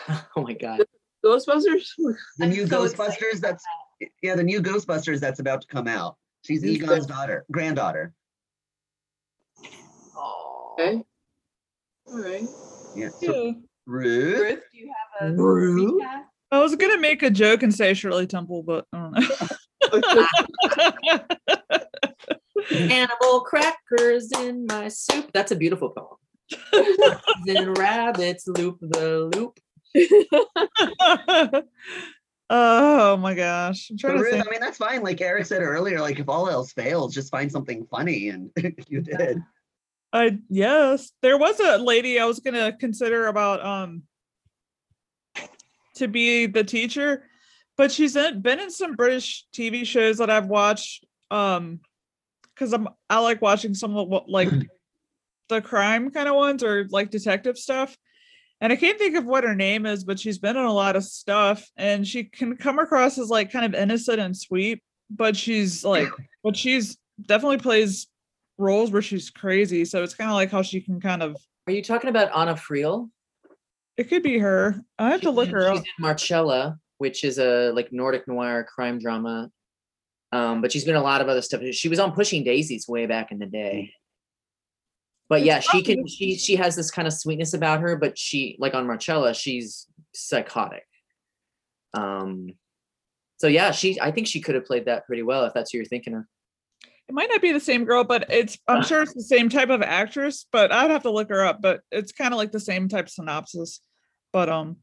[0.36, 0.82] Oh my god.
[1.24, 1.90] Ghostbusters.
[2.40, 3.64] The new so Ghostbusters about that's
[4.22, 6.18] yeah, the new Ghostbusters that's about to come out.
[6.42, 7.14] She's Who's Egon's that?
[7.14, 8.14] daughter, granddaughter.
[10.18, 10.76] Oh.
[10.80, 11.04] Okay.
[12.08, 12.48] All right.
[12.96, 13.10] Yeah.
[13.22, 13.54] So
[13.86, 14.40] Ruth.
[14.40, 16.02] Ruth, do you have a Ruth?
[16.02, 16.24] recap?
[16.52, 19.22] I was gonna make a joke and say Shirley Temple, but I don't know.
[22.72, 25.32] Animal crackers in my soup.
[25.34, 26.18] That's a beautiful poem.
[27.46, 29.60] then rabbits loop the loop.
[32.50, 33.90] oh my gosh.
[33.90, 34.48] I'm trying to Ruth, think.
[34.48, 35.02] I mean, that's fine.
[35.02, 38.50] Like Eric said earlier, like if all else fails, just find something funny, and
[38.88, 39.42] you did.
[40.12, 44.04] I yes, there was a lady I was gonna consider about um
[45.96, 47.26] to be the teacher,
[47.78, 51.06] but she's in, been in some British TV shows that I've watched.
[51.32, 51.80] Um,
[52.54, 54.68] because I'm I like watching some of what like mm.
[55.50, 57.98] the crime kind of ones or like detective stuff.
[58.62, 60.96] And I can't think of what her name is, but she's been in a lot
[60.96, 65.36] of stuff, and she can come across as like kind of innocent and sweet, but
[65.36, 66.08] she's like,
[66.44, 68.08] but she's definitely plays
[68.58, 69.86] roles where she's crazy.
[69.86, 71.36] So it's kind of like how she can kind of.
[71.68, 73.10] Are you talking about Anna Friel?
[73.98, 74.76] It could be her.
[74.98, 75.78] I have to look in- her up.
[75.78, 79.50] She's in Marcella, which is a like Nordic noir crime drama.
[80.34, 81.62] Um, but she's been a lot of other stuff.
[81.74, 83.94] She was on Pushing Daisies way back in the day.
[85.30, 88.56] But yeah, she can she she has this kind of sweetness about her, but she
[88.60, 90.86] like on Marcella, she's psychotic.
[91.94, 92.50] Um
[93.38, 95.78] So yeah, she I think she could have played that pretty well if that's who
[95.78, 96.24] you're thinking of.
[97.08, 99.70] It might not be the same girl, but it's I'm sure it's the same type
[99.70, 101.62] of actress, but I'd have to look her up.
[101.62, 103.82] But it's kind of like the same type of synopsis.
[104.32, 104.78] But um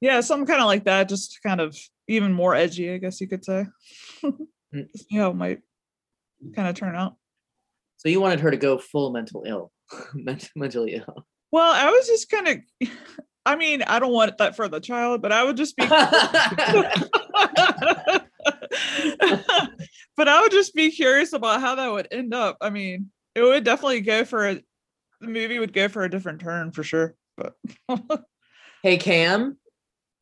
[0.00, 1.76] yeah, something kind of like that, just kind of
[2.08, 3.66] even more edgy, I guess you could say.
[4.22, 4.86] Mm.
[4.96, 5.60] See how it might
[6.54, 7.16] kind of turn out.
[7.98, 9.70] So you wanted her to go full mental ill,
[10.56, 11.26] mentally ill.
[11.52, 12.88] Well, I was just kind of
[13.46, 15.84] I mean, I don't want that for the child, but I would just be
[20.16, 22.56] but I would just be curious about how that would end up.
[22.60, 24.62] I mean, it would definitely go for a
[25.20, 27.14] the movie would go for a different turn for sure.
[27.36, 27.54] But
[28.82, 29.56] hey Cam,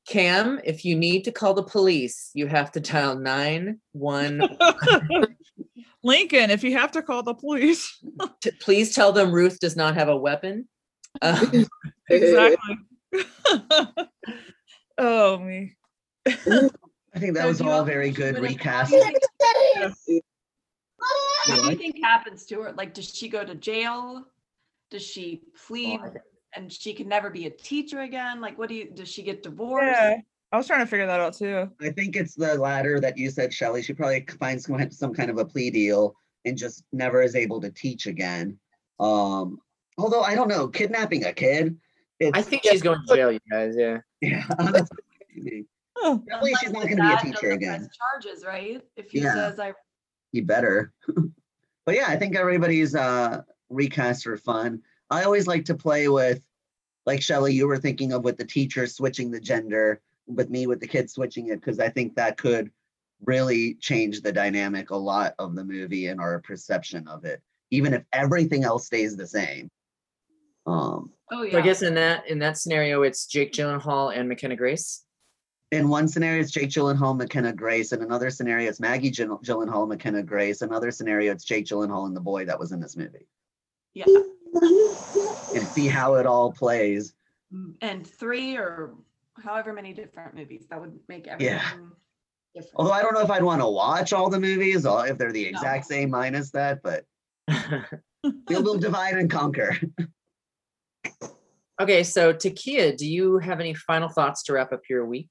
[0.09, 4.41] Cam, if you need to call the police, you have to dial nine one.
[6.03, 7.99] Lincoln, if you have to call the police.
[8.41, 10.67] t- Please tell them Ruth does not have a weapon.
[11.21, 11.45] Uh,
[12.09, 12.79] exactly.
[14.99, 15.77] oh me.
[16.27, 18.93] I think that So was all very good recast.
[18.93, 19.15] What
[21.47, 22.73] do you think happens to her?
[22.73, 24.25] Like, does she go to jail?
[24.91, 26.13] Does she plead I-
[26.55, 28.41] and she can never be a teacher again?
[28.41, 29.87] Like, what do you, does she get divorced?
[29.87, 30.17] Yeah.
[30.53, 31.71] I was trying to figure that out too.
[31.81, 33.83] I think it's the latter that you said, Shelley.
[33.83, 37.61] She probably finds some, some kind of a plea deal and just never is able
[37.61, 38.59] to teach again.
[38.99, 39.59] Um,
[39.97, 41.77] although I don't know, kidnapping a kid.
[42.19, 43.75] It's, I think she's going to jail, you guys.
[43.77, 43.99] Yeah.
[44.21, 44.45] yeah.
[46.03, 47.87] Oh, Probably she's not going to be a teacher again.
[48.23, 48.81] Charges, right?
[48.97, 49.35] If he Yeah.
[49.35, 49.75] says I
[50.33, 50.95] He better.
[51.85, 54.81] but yeah, I think everybody's uh recasts are fun.
[55.11, 56.45] I always like to play with,
[57.07, 60.81] like Shelly, you were thinking of with the teacher switching the gender, with me with
[60.81, 62.71] the kids switching it, because I think that could
[63.25, 67.93] really change the dynamic a lot of the movie and our perception of it, even
[67.93, 69.71] if everything else stays the same.
[70.67, 71.53] Um, oh yeah.
[71.53, 75.05] So I guess in that in that scenario, it's Jake Gyllenhaal and McKenna Grace.
[75.73, 77.93] in one scenario, it's Jake Gyllenhaal, McKenna Grace.
[77.93, 80.63] In another scenario, it's Maggie Gyllen- Gyllenhaal, McKenna Grace.
[80.63, 83.27] Another scenario, it's Jake Gyllenhaal and the boy that was in this movie.
[83.95, 84.05] yeah.
[84.55, 87.15] And see how it all plays.
[87.81, 88.95] And three or
[89.43, 91.63] however many different movies that would make everything Yeah.
[92.55, 92.75] different.
[92.75, 95.33] Although I don't know if I'd want to watch all the movies or if they're
[95.33, 95.51] the No.
[95.51, 97.05] exact same minus that, but
[98.49, 99.77] we'll, we'll divide and conquer.
[101.81, 105.31] okay, so Takia, do you have any final thoughts to wrap up your week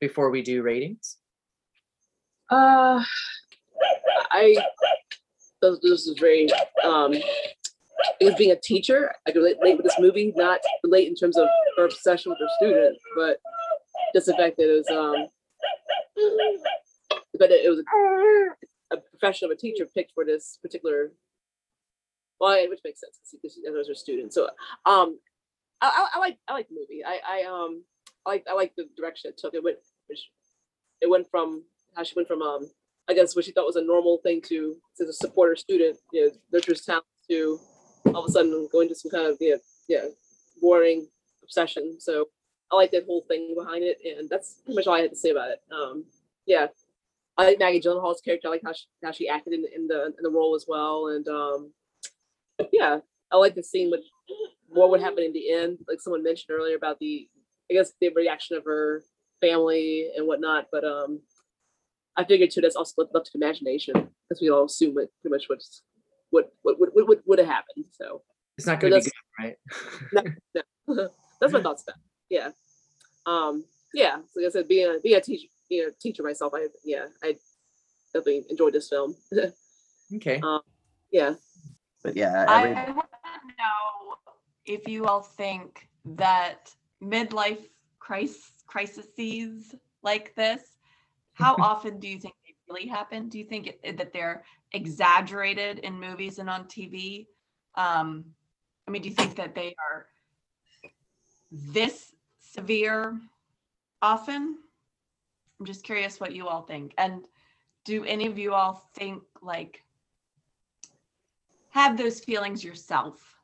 [0.00, 1.16] before we do ratings?
[2.50, 3.02] Uh,
[4.30, 4.56] I
[5.62, 6.48] this, this is very
[6.84, 7.14] um.
[8.20, 9.12] It was being a teacher.
[9.26, 12.48] I could relate, with this movie, not relate in terms of her obsession with her
[12.58, 13.38] student, but
[14.14, 15.26] just the fact that it was um.
[17.38, 21.12] But it was a, a profession of a teacher picked for this particular.
[22.40, 24.32] Well, which makes sense because it was her student.
[24.32, 24.48] So
[24.86, 25.18] um,
[25.80, 27.02] I, I, I like I like the movie.
[27.04, 27.82] I I um
[28.26, 29.54] I like I like the direction it took.
[29.54, 29.78] It went
[31.00, 32.70] it went from how she went from um
[33.08, 36.26] I guess what she thought was a normal thing to to support her student, you
[36.26, 37.58] know, nurture his talent to
[38.14, 39.56] all of a sudden go into some kind of yeah
[39.88, 40.04] yeah
[40.60, 41.08] boring
[41.42, 41.96] obsession.
[42.00, 42.28] So
[42.70, 45.16] I like that whole thing behind it, and that's pretty much all I had to
[45.16, 45.60] say about it.
[45.72, 46.04] Um,
[46.46, 46.66] yeah,
[47.36, 48.48] I like Maggie Gyllenhaal's character.
[48.48, 51.08] I like how she how she acted in, in the in the role as well,
[51.08, 51.72] and um,
[52.72, 52.98] yeah,
[53.30, 54.00] I like the scene with
[54.68, 55.78] what would happen in the end.
[55.88, 57.28] Like someone mentioned earlier about the
[57.70, 59.02] I guess the reaction of her
[59.40, 61.20] family and whatnot, but um.
[62.16, 65.44] I figured too that's also left to imagination because we all assume it pretty much
[65.46, 65.82] what's
[66.30, 67.86] what what what what, what would have happened.
[67.92, 68.22] So
[68.56, 70.34] It's not going to be that's- good, right?
[70.88, 71.08] No,
[71.40, 71.96] that's my thoughts about.
[71.96, 72.02] it.
[72.30, 72.50] Yeah.
[73.26, 73.64] Um.
[73.94, 74.16] Yeah.
[74.32, 77.06] So like I said, being a being a teacher, being a teacher myself, I yeah,
[77.22, 77.36] I
[78.12, 79.14] definitely enjoyed this film.
[80.16, 80.40] okay.
[81.12, 81.34] yeah.
[82.02, 84.34] But yeah, I every, want to know
[84.66, 86.70] if you all think that
[87.02, 87.64] midlife
[87.98, 90.62] crisis crises like this,
[91.34, 93.28] how often do you think they really happen?
[93.28, 97.26] Do you think it, that they're exaggerated in movies and on TV?
[97.74, 98.24] Um,
[98.86, 100.06] I mean, do you think that they are
[101.50, 103.18] this severe
[104.02, 104.58] often?
[105.60, 106.94] I'm just curious what you all think.
[106.98, 107.24] And
[107.84, 109.82] do any of you all think like
[111.70, 113.36] have those feelings yourself?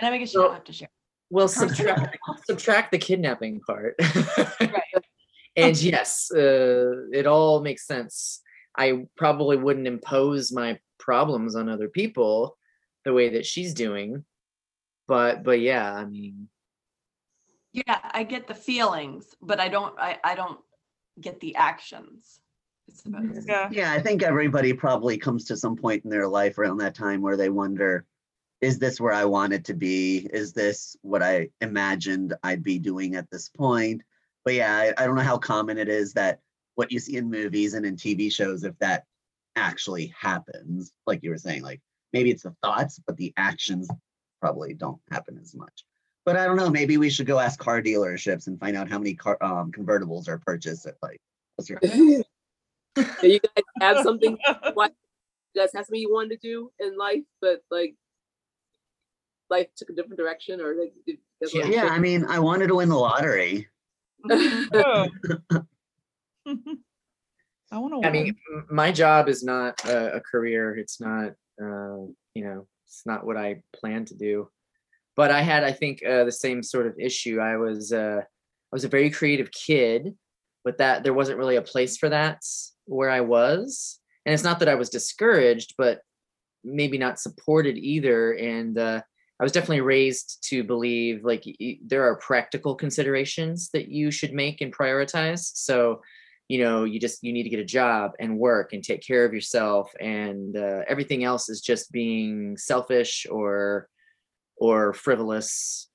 [0.00, 0.88] And I guess you So- don't have to share.
[1.30, 2.16] Well, subtract
[2.46, 3.96] subtract the kidnapping part.
[5.56, 8.40] and yes, uh, it all makes sense.
[8.76, 12.56] I probably wouldn't impose my problems on other people
[13.04, 14.24] the way that she's doing.
[15.06, 16.48] But but yeah, I mean,
[17.72, 19.98] Yeah, I get the feelings, but I don't.
[19.98, 20.58] I, I don't
[21.20, 22.40] get the actions.
[22.90, 23.46] I suppose.
[23.46, 23.68] yeah.
[23.70, 27.22] yeah, I think everybody probably comes to some point in their life around that time
[27.22, 28.04] where they wonder,
[28.60, 30.28] is this where I wanted to be?
[30.32, 34.02] Is this what I imagined I'd be doing at this point?
[34.44, 36.40] but yeah, I, I don't know how common it is that
[36.74, 39.04] what you see in movies and in TV shows, if that
[39.56, 41.80] actually happens, like you were saying, like
[42.12, 43.88] maybe it's the thoughts, but the actions
[44.40, 45.84] probably don't happen as much.
[46.24, 46.70] But I don't know.
[46.70, 50.28] Maybe we should go ask car dealerships and find out how many car um, convertibles
[50.28, 51.20] are purchased at like.
[51.56, 52.24] What's your Do
[53.22, 54.38] you guys have something?
[54.74, 54.92] What
[55.54, 57.94] you guys have something you wanted to do in life, but like
[59.50, 61.18] life took a different direction, or like you
[61.52, 63.68] yeah, I mean, I wanted to win the lottery.
[64.30, 65.08] Oh.
[66.46, 68.06] I want to.
[68.06, 70.76] I mean, m- my job is not a, a career.
[70.76, 71.32] It's not,
[71.62, 74.48] uh, you know, it's not what I plan to do.
[75.16, 77.38] But I had, I think, uh, the same sort of issue.
[77.40, 80.14] I was, uh, I was a very creative kid,
[80.64, 82.42] but that there wasn't really a place for that
[82.86, 84.00] where I was.
[84.26, 86.00] And it's not that I was discouraged, but
[86.64, 88.32] maybe not supported either.
[88.32, 89.02] And uh,
[89.38, 94.32] I was definitely raised to believe like y- there are practical considerations that you should
[94.32, 95.50] make and prioritize.
[95.54, 96.00] So
[96.48, 99.24] you know you just you need to get a job and work and take care
[99.24, 103.88] of yourself and uh, everything else is just being selfish or
[104.56, 105.88] or frivolous.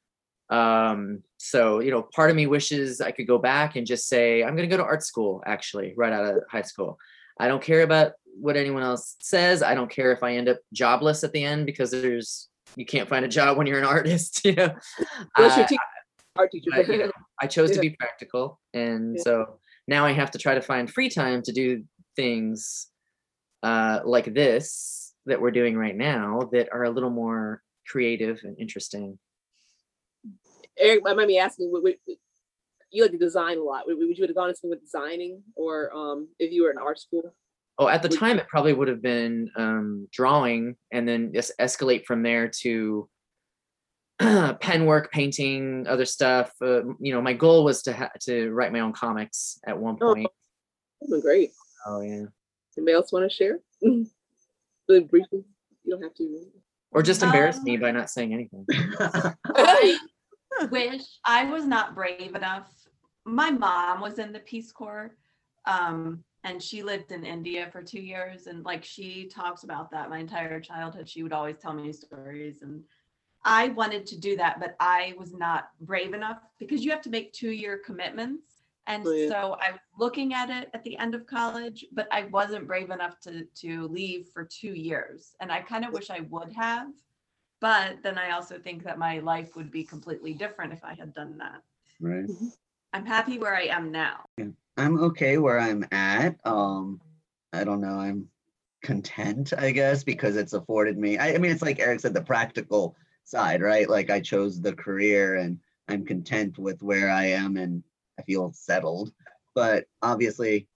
[0.50, 4.44] Um so you know part of me wishes i could go back and just say
[4.44, 6.98] i'm going to go to art school actually right out of high school.
[7.40, 9.62] I don't care about what anyone else says.
[9.62, 13.08] I don't care if i end up jobless at the end because there's you can't
[13.08, 14.74] find a job when you're an artist you know?
[16.38, 16.70] Art teacher.
[16.74, 19.24] I, you know, I chose to be practical, and Yeah.
[19.24, 19.60] so
[19.90, 21.84] now I have to try to find free time to do
[22.16, 22.88] things
[23.64, 28.58] uh, like this that we're doing right now that are a little more creative and
[28.60, 29.20] interesting.
[30.78, 31.96] Eric, I might be asking, would, would,
[32.92, 33.86] you like to design a lot.
[33.86, 37.00] Would, would you have gone into with designing, or um, if you were in art
[37.00, 37.34] school?
[37.78, 42.06] Oh, at the time, it probably would have been um, drawing, and then just escalate
[42.06, 43.08] from there to
[44.60, 46.52] pen work, painting, other stuff.
[46.62, 49.98] Uh, you know, my goal was to ha- to write my own comics at one
[49.98, 50.28] point.
[51.12, 51.52] Oh, great.
[51.86, 52.26] Oh yeah,
[52.78, 53.60] Anybody else want to share?
[53.82, 55.44] really briefly.
[55.86, 56.46] You don't have to.
[56.92, 58.66] or just embarrass me Um, by not saying anything.
[59.56, 59.98] I
[60.72, 62.70] wish I was not brave enough.
[63.26, 65.16] My mom was in the Peace Corps,
[65.66, 68.48] um, and she lived in India for two years.
[68.48, 72.62] And like she talks about that my entire childhood, she would always tell me stories.
[72.62, 72.84] And
[73.44, 77.10] I wanted to do that, but I was not brave enough because you have to
[77.10, 78.44] make two year commitments.
[78.88, 79.30] And Oh, yeah.
[79.30, 82.90] so I was looking at it at the end of college, but I wasn't brave
[82.90, 85.36] enough to to leave for two years.
[85.40, 86.88] And I kind of wish I would have.
[87.62, 91.14] But then I also think that my life would be completely different if I had
[91.14, 91.62] done that.
[92.00, 92.26] right.
[92.94, 94.26] I'm happy where I am now.
[94.78, 96.40] I'm okay where I'm at.
[96.46, 97.00] Um,
[97.54, 98.00] I don't know.
[98.00, 98.30] I'm
[98.82, 101.18] content, I guess, because it's afforded me.
[101.18, 102.96] I, I mean, it's like Eric said, the practical
[103.30, 103.90] side, right?
[103.90, 107.84] Like I chose the career and I'm content with where I am and
[108.20, 109.12] I feel settled.
[109.56, 110.68] But obviously,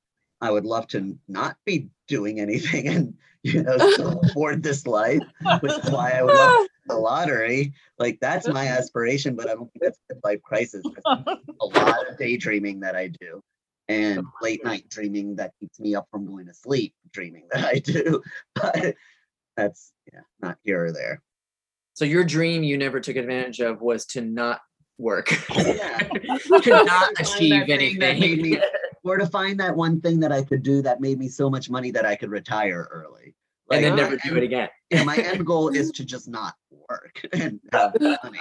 [0.41, 5.24] I would love to not be doing anything and you know still afford this life,
[5.62, 7.74] which is why I would love the lottery.
[7.97, 10.84] Like that's my aspiration, but I don't think that's a life crisis.
[10.84, 13.41] That's a lot of daydreaming that I do
[13.89, 17.80] and late night dreaming that keeps me up from going to sleep dreaming that I
[17.80, 18.24] do.
[18.56, 18.95] But
[19.56, 21.22] that's yeah, not here or there.
[21.93, 24.61] So your dream you never took advantage of was to not
[24.97, 25.97] work, Yeah.
[25.99, 28.51] to not achieve that thing that made anything.
[28.51, 28.61] me-
[29.03, 31.69] Or to find that one thing that I could do that made me so much
[31.69, 33.35] money that I could retire early.
[33.71, 34.69] and then never do end- it again.
[34.89, 36.53] Yeah, my end goal is to just not
[36.89, 38.39] work and have uh, money.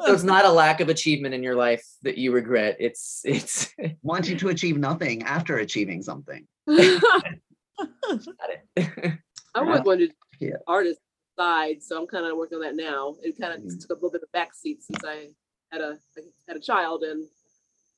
[0.00, 2.76] So it's not a lack of achievement in your life that you regret.
[2.78, 6.46] It's it's Wanting to achieve nothing after achieving something.
[6.68, 7.32] I
[8.76, 9.18] it.
[9.54, 10.48] always wanted to Yeah.
[10.50, 11.00] be artist
[11.36, 13.16] side, so I'm kind of working on that now.
[13.22, 13.80] It kind of Mhm.
[13.80, 15.34] took a little bit of backseat since I
[15.70, 17.28] had a I had a child, and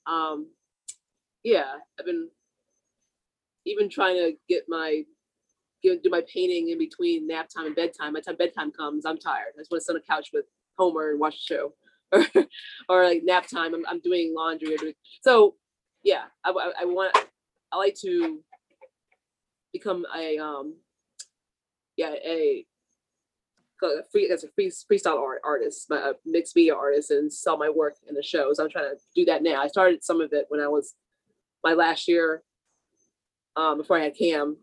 [0.07, 0.51] um,
[1.43, 2.31] yeah, I've been
[3.65, 5.05] even trying to get my
[5.83, 8.13] get, do my painting in between nap time and bedtime.
[8.15, 9.55] By the time bedtime comes, I'm tired.
[9.55, 10.47] I just want to sit on the couch with
[10.79, 11.75] Homer and watch a show,
[12.13, 12.27] or
[12.89, 13.75] or like nap time.
[13.75, 15.57] I'm, I'm doing laundry or doing so.
[16.03, 17.17] Yeah, I, I, I want.
[17.73, 18.45] I like to
[19.73, 20.77] become a um
[21.97, 22.65] yeah a
[23.85, 27.57] a free as a free freestyle art artist, my- a mixed media artist, and sell
[27.57, 28.59] my work in the shows.
[28.59, 29.63] I'm trying to do that now.
[29.63, 30.95] I started some of it when I was
[31.63, 32.43] my last year
[33.57, 34.57] um, before I had Cam.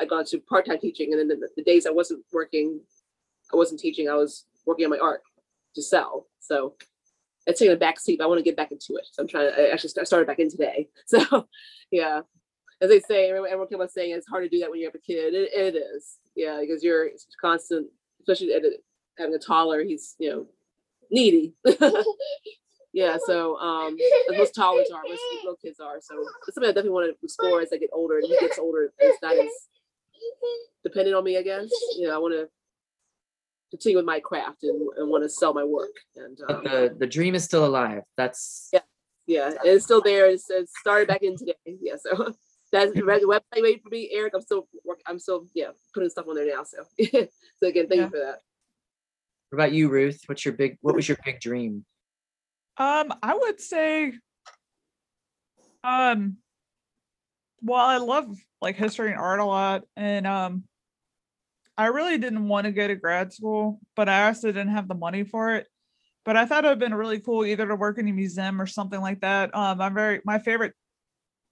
[0.00, 2.80] I got to part time teaching, and then the, the days I wasn't working,
[3.52, 4.08] I wasn't teaching.
[4.08, 5.22] I was working on my art
[5.76, 6.26] to sell.
[6.40, 6.74] So
[7.46, 8.18] it's taking a back seat.
[8.18, 9.06] But I want to get back into it.
[9.12, 9.60] So I'm trying to.
[9.60, 10.88] I actually st- started back in today.
[11.06, 11.46] So
[11.92, 12.22] yeah,
[12.80, 14.86] as they say, everyone, everyone kept on saying it's hard to do that when you
[14.86, 15.34] have a kid.
[15.34, 17.08] It, it is, yeah, because you're
[17.40, 17.86] constant,
[18.26, 18.72] especially at a,
[19.18, 19.82] having a toddler.
[19.84, 20.46] He's you know
[21.10, 21.54] needy.
[22.94, 23.96] Yeah, so um,
[24.30, 25.96] as most toddlers are, most little kids are.
[26.00, 26.14] So
[26.46, 28.18] it's something I definitely want to explore as I get older.
[28.18, 29.48] And he gets older, it's not as
[30.84, 31.36] dependent on me.
[31.36, 31.68] I guess
[31.98, 32.48] you know I want to
[33.72, 35.90] continue with my craft and, and want to sell my work.
[36.14, 38.02] And But um, the the dream is still alive.
[38.16, 38.80] That's Yeah.
[39.26, 40.26] yeah, it's still there.
[40.30, 41.54] It's, it started back in today.
[41.66, 42.32] Yeah, so
[42.74, 44.32] that's the website waiting for me, Eric.
[44.34, 45.00] I'm still work.
[45.06, 46.64] I'm still yeah putting stuff on there now.
[46.64, 46.78] So
[47.58, 48.04] so again, thank Yeah.
[48.04, 48.40] you for that.
[49.50, 50.20] what about you, Ruth?
[50.26, 51.84] What's your big what was your big dream?
[52.76, 54.12] Um, I would say,
[55.84, 56.38] um,
[57.62, 60.64] well, I love like history and art a lot, and um,
[61.78, 64.94] I really didn't want to go to grad school, but I also didn't have the
[64.94, 65.68] money for it.
[66.24, 68.60] But I thought it would have been really cool either to work in a museum
[68.60, 69.54] or something like that.
[69.54, 70.72] Um, I'm very my favorite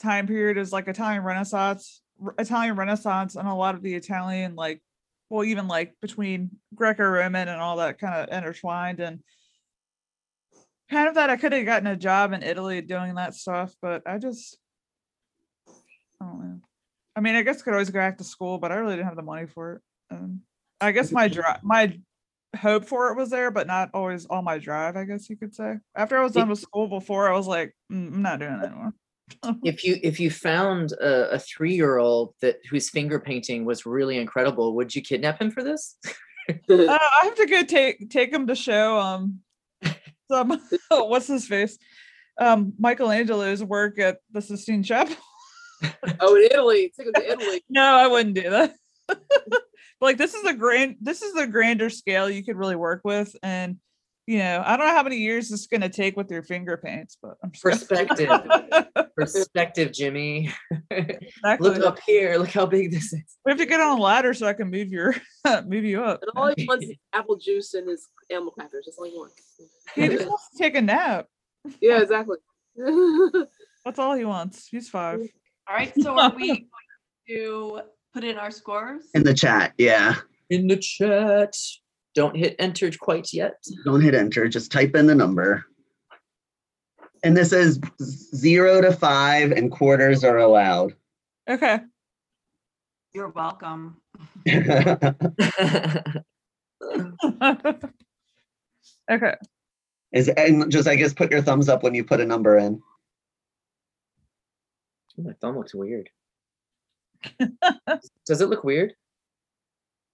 [0.02, 2.02] time period is like Italian Renaissance,
[2.38, 4.82] Italian Renaissance, and a lot of the Italian like,
[5.30, 9.20] well, even like between Greco-Roman and all that kind of intertwined and
[10.90, 14.02] kind of that I could have gotten a job in Italy doing that stuff, but
[14.06, 14.58] I just
[16.20, 16.60] I don't know.
[17.16, 19.06] I mean, I guess I could always go back to school, but I really didn't
[19.06, 19.82] have the money for it.
[20.10, 20.40] And
[20.80, 21.98] I guess my drive, my
[22.58, 24.96] hope for it was there, but not always all my drive.
[24.96, 25.76] I guess you could say.
[25.94, 28.66] After I was done with school, before I was like, "Mm, I'm not doing it
[28.66, 28.94] anymore.
[29.64, 33.86] If you if you found a, a three year old that whose finger painting was
[33.86, 35.96] really incredible, would you kidnap him for this?
[36.48, 39.40] Uh, I have to go take take him to show um
[40.30, 40.60] some
[40.90, 41.78] what's his face
[42.38, 45.16] um Michelangelo's work at the Sistine Chapel.
[46.20, 47.62] oh, in Italy, take him to Italy.
[47.68, 48.74] No, I wouldn't do that.
[49.06, 49.62] but
[50.00, 53.34] like this is a grand this is a grander scale you could really work with.
[53.42, 53.78] And
[54.26, 57.18] you know, I don't know how many years it's gonna take with your finger paints,
[57.20, 58.28] but I'm just Perspective.
[59.16, 60.52] Perspective, Jimmy.
[60.90, 61.70] Exactly.
[61.70, 62.36] Look up here.
[62.36, 63.22] Look how big this is.
[63.44, 65.14] We have to get on a ladder so I can move your
[65.66, 66.20] move you up.
[66.22, 68.84] And all he wants is apple juice and his animal crackers.
[68.86, 69.34] That's all he wants.
[69.94, 71.26] He just wants to take a nap.
[71.80, 72.36] yeah, exactly.
[73.84, 74.68] That's all he wants.
[74.68, 75.20] He's five.
[75.68, 76.68] All right, so are we going
[77.28, 77.80] to
[78.12, 79.04] put in our scores?
[79.14, 80.16] In the chat, yeah.
[80.50, 81.54] In the chat.
[82.14, 83.55] Don't hit enter quite yet.
[83.84, 85.64] Don't hit enter, just type in the number.
[87.24, 87.80] And this is
[88.34, 90.94] zero to five and quarters are allowed.
[91.48, 91.78] Okay.
[93.14, 94.01] You're welcome.
[99.10, 99.34] okay.
[100.12, 102.82] Is, and just, I guess, put your thumbs up when you put a number in.
[105.16, 106.10] My thumb looks weird.
[108.26, 108.94] Does it look weird?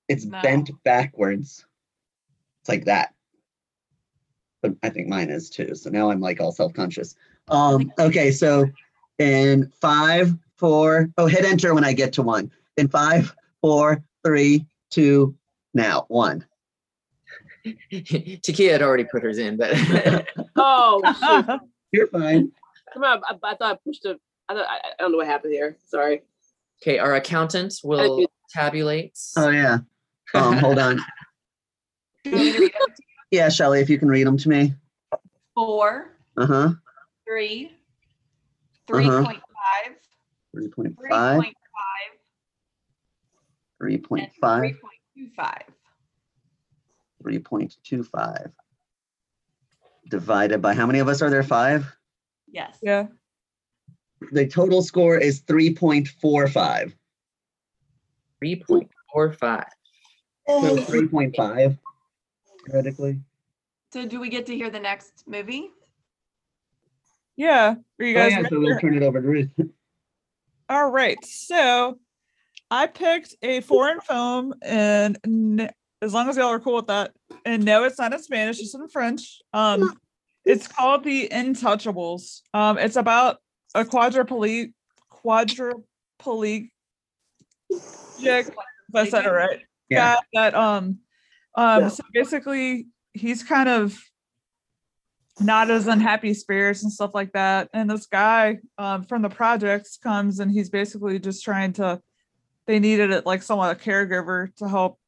[0.08, 0.40] It's No.
[0.42, 1.64] bent backwards.
[2.68, 3.14] It's like that.
[4.60, 5.74] But I think mine is too.
[5.74, 7.14] So now I'm like all self-conscious.
[7.48, 8.66] Um, okay, so
[9.18, 12.50] in five, four, oh, hit enter when I get to one.
[12.76, 15.34] In five, four, three, two,
[15.72, 16.44] now, one.
[17.90, 19.70] Takia had already put hers in, but
[20.56, 21.00] oh,
[21.46, 21.60] shoot.
[21.92, 22.52] You're fine.
[22.92, 23.22] come on!
[23.24, 24.18] I, I thought I pushed a.
[24.50, 25.78] I, thought, I, I don't know what happened here.
[25.86, 26.20] Sorry.
[26.82, 29.18] okay, our accountant will tabulate.
[29.38, 29.78] Oh, yeah.
[30.34, 31.00] Um, hold on.
[33.30, 34.74] Yeah, Shelley, if you can read them to me.
[35.54, 36.72] Four, Uh-huh.
[37.26, 37.72] three,
[38.86, 39.24] three Uh-huh.
[39.24, 39.96] point five,
[40.56, 41.54] 3.5,
[43.78, 44.72] three point five, and
[45.36, 45.62] 3.5,
[47.22, 48.50] three point two five.
[48.50, 48.52] 3.25.
[50.08, 51.42] Divided by, how many of us are there?
[51.42, 51.84] Five?
[52.50, 52.78] Yes.
[52.80, 53.08] yeah.
[54.32, 56.94] The total score is 3.45.
[58.42, 59.64] 3.45.
[60.46, 61.78] So 3.5
[62.68, 63.20] theoretically.
[63.92, 65.70] So do we get to hear the next movie?
[67.36, 67.74] Yeah.
[68.00, 68.48] Are you Oh, guys yeah, ready?
[68.50, 69.50] so we'll turn it over to Ruth.
[70.68, 71.22] All right.
[71.24, 71.98] So
[72.70, 75.70] I picked a foreign film, and n-
[76.02, 77.12] as long as y'all are cool with that,
[77.44, 79.40] and no, it's not in Spanish, it's in French.
[79.54, 79.96] Um,
[80.44, 82.42] it's called The Intouchables.
[82.52, 83.38] Um, it's about
[83.74, 84.72] a quadriplegic,
[85.10, 86.68] quadriplegic,
[87.70, 88.50] if
[88.94, 89.60] I said it right.
[89.88, 90.16] Yeah.
[90.16, 90.98] Guy that um,
[91.58, 91.88] um, Yeah.
[91.88, 93.98] so basically he's kind of
[95.40, 97.68] not as unhappy spirits and stuff like that.
[97.72, 102.00] And this guy um, from the projects comes and he's basically just trying to,
[102.66, 104.98] they needed it like someone, a caregiver to help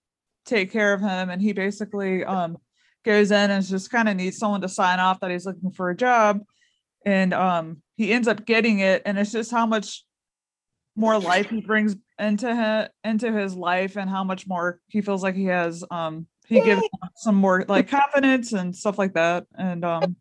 [0.45, 1.31] take care of him.
[1.31, 2.59] And he basically um,
[3.05, 5.91] goes in and just kind of needs someone to sign off that he's looking for
[5.91, 6.41] a job.
[7.05, 9.03] And um, he ends up getting it.
[9.05, 10.05] And it's just how much
[10.97, 15.23] more life he brings into his, into his life and how much more he feels
[15.23, 15.85] like he has
[16.51, 16.83] he gives
[17.17, 20.17] some more like confidence and stuff like that and um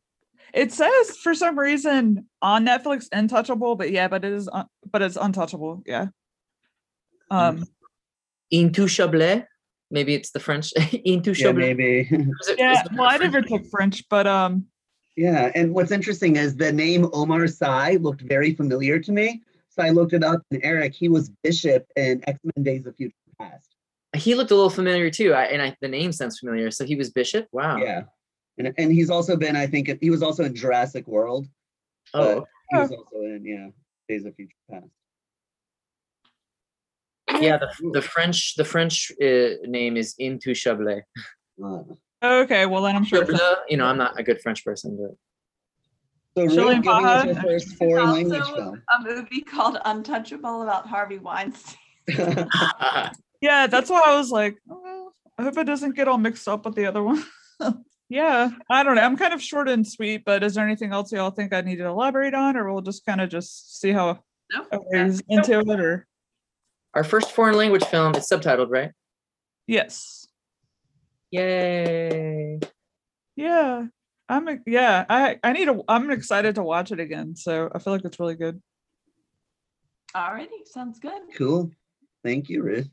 [0.53, 5.01] it says for some reason on netflix untouchable but yeah but it is un- but
[5.01, 6.07] it's untouchable yeah
[7.31, 7.64] um
[8.53, 9.45] Intouchable.
[9.91, 10.72] Maybe it's the French.
[10.77, 11.56] Yeah, Intouchable.
[11.56, 11.99] maybe.
[12.01, 14.65] Is it- is yeah it well i never took french but um
[15.15, 19.41] Yeah, and what's interesting is the name Omar Sy looked very familiar to me.
[19.69, 22.95] So I looked it up, and Eric, he was Bishop in X Men: Days of
[22.95, 23.69] Future Past.
[24.15, 26.72] He looked a little familiar too, I, and I, the name sounds familiar.
[26.72, 27.48] So he was Bishop.
[27.52, 27.77] Wow.
[27.77, 28.03] Yeah,
[28.57, 31.48] and and he's also been, I think, he was also in Jurassic World.
[32.14, 33.68] Oh, He was also in yeah
[34.07, 34.86] Days of Future Past.
[37.41, 37.57] yeah.
[37.57, 41.02] The, the French the French uh, name is Intouchable.
[41.64, 41.84] Uh,
[42.22, 43.22] Okay, well then I'm sure.
[43.23, 45.15] it's- You know, I'm not a good French person, but
[46.36, 48.81] so really giving us your first There's foreign language also film.
[48.99, 51.77] a movie called Untouchable about Harvey Weinstein.
[53.41, 56.66] Yeah, that's why I was like, oh, I hope it doesn't get all mixed up
[56.66, 57.24] with the other one.
[58.10, 59.02] yeah, I don't know.
[59.02, 61.78] I'm kind of short and sweet, but is there anything else y'all think I need
[61.78, 64.20] to elaborate on, or we'll just kind of just see how
[64.53, 64.68] Nope.
[64.72, 65.80] everybody's into it?
[65.80, 66.07] Or
[66.94, 68.91] our first foreign language film is subtitled, right?
[69.68, 70.28] yes,
[71.32, 72.60] Yay!
[73.36, 73.86] yeah,
[74.28, 75.06] I'm yeah.
[75.07, 75.84] I I need to.
[75.88, 77.36] I'm excited to watch it again.
[77.36, 78.61] So I feel like it's really good.
[80.16, 81.22] Alrighty, sounds good.
[81.38, 81.70] cool.
[82.24, 82.90] Thank you, Ruth.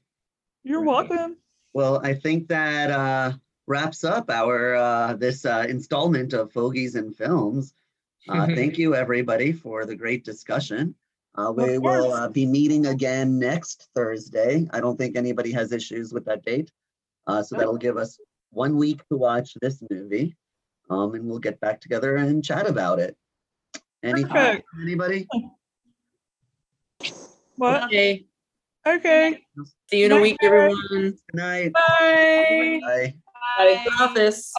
[0.66, 1.09] You're Right.
[1.09, 1.36] welcome.
[1.74, 3.34] Well, I think that uh,
[3.68, 7.72] wraps up our uh, this uh, installment of Fogies and Films.
[8.28, 10.97] Uh, thank you, everybody, for the great discussion.
[11.36, 14.66] Uh, we will uh, be meeting again next Thursday.
[14.72, 16.72] I don't think anybody has issues with that date.
[17.28, 18.18] Uh, so that'll give us
[18.51, 20.34] one week to watch this movie.
[20.90, 23.16] Um, and we'll get back together and chat about it.
[24.02, 24.66] Any Perfect.
[24.82, 25.28] anybody?
[27.55, 27.84] What?
[27.84, 28.26] Okay.
[28.86, 29.44] Okay.
[29.90, 30.78] See you in a week, everyone.
[30.92, 31.72] Good night.
[31.72, 32.80] Bye.
[32.86, 33.14] Bye.
[33.58, 33.82] Bye.
[33.84, 34.54] Good office.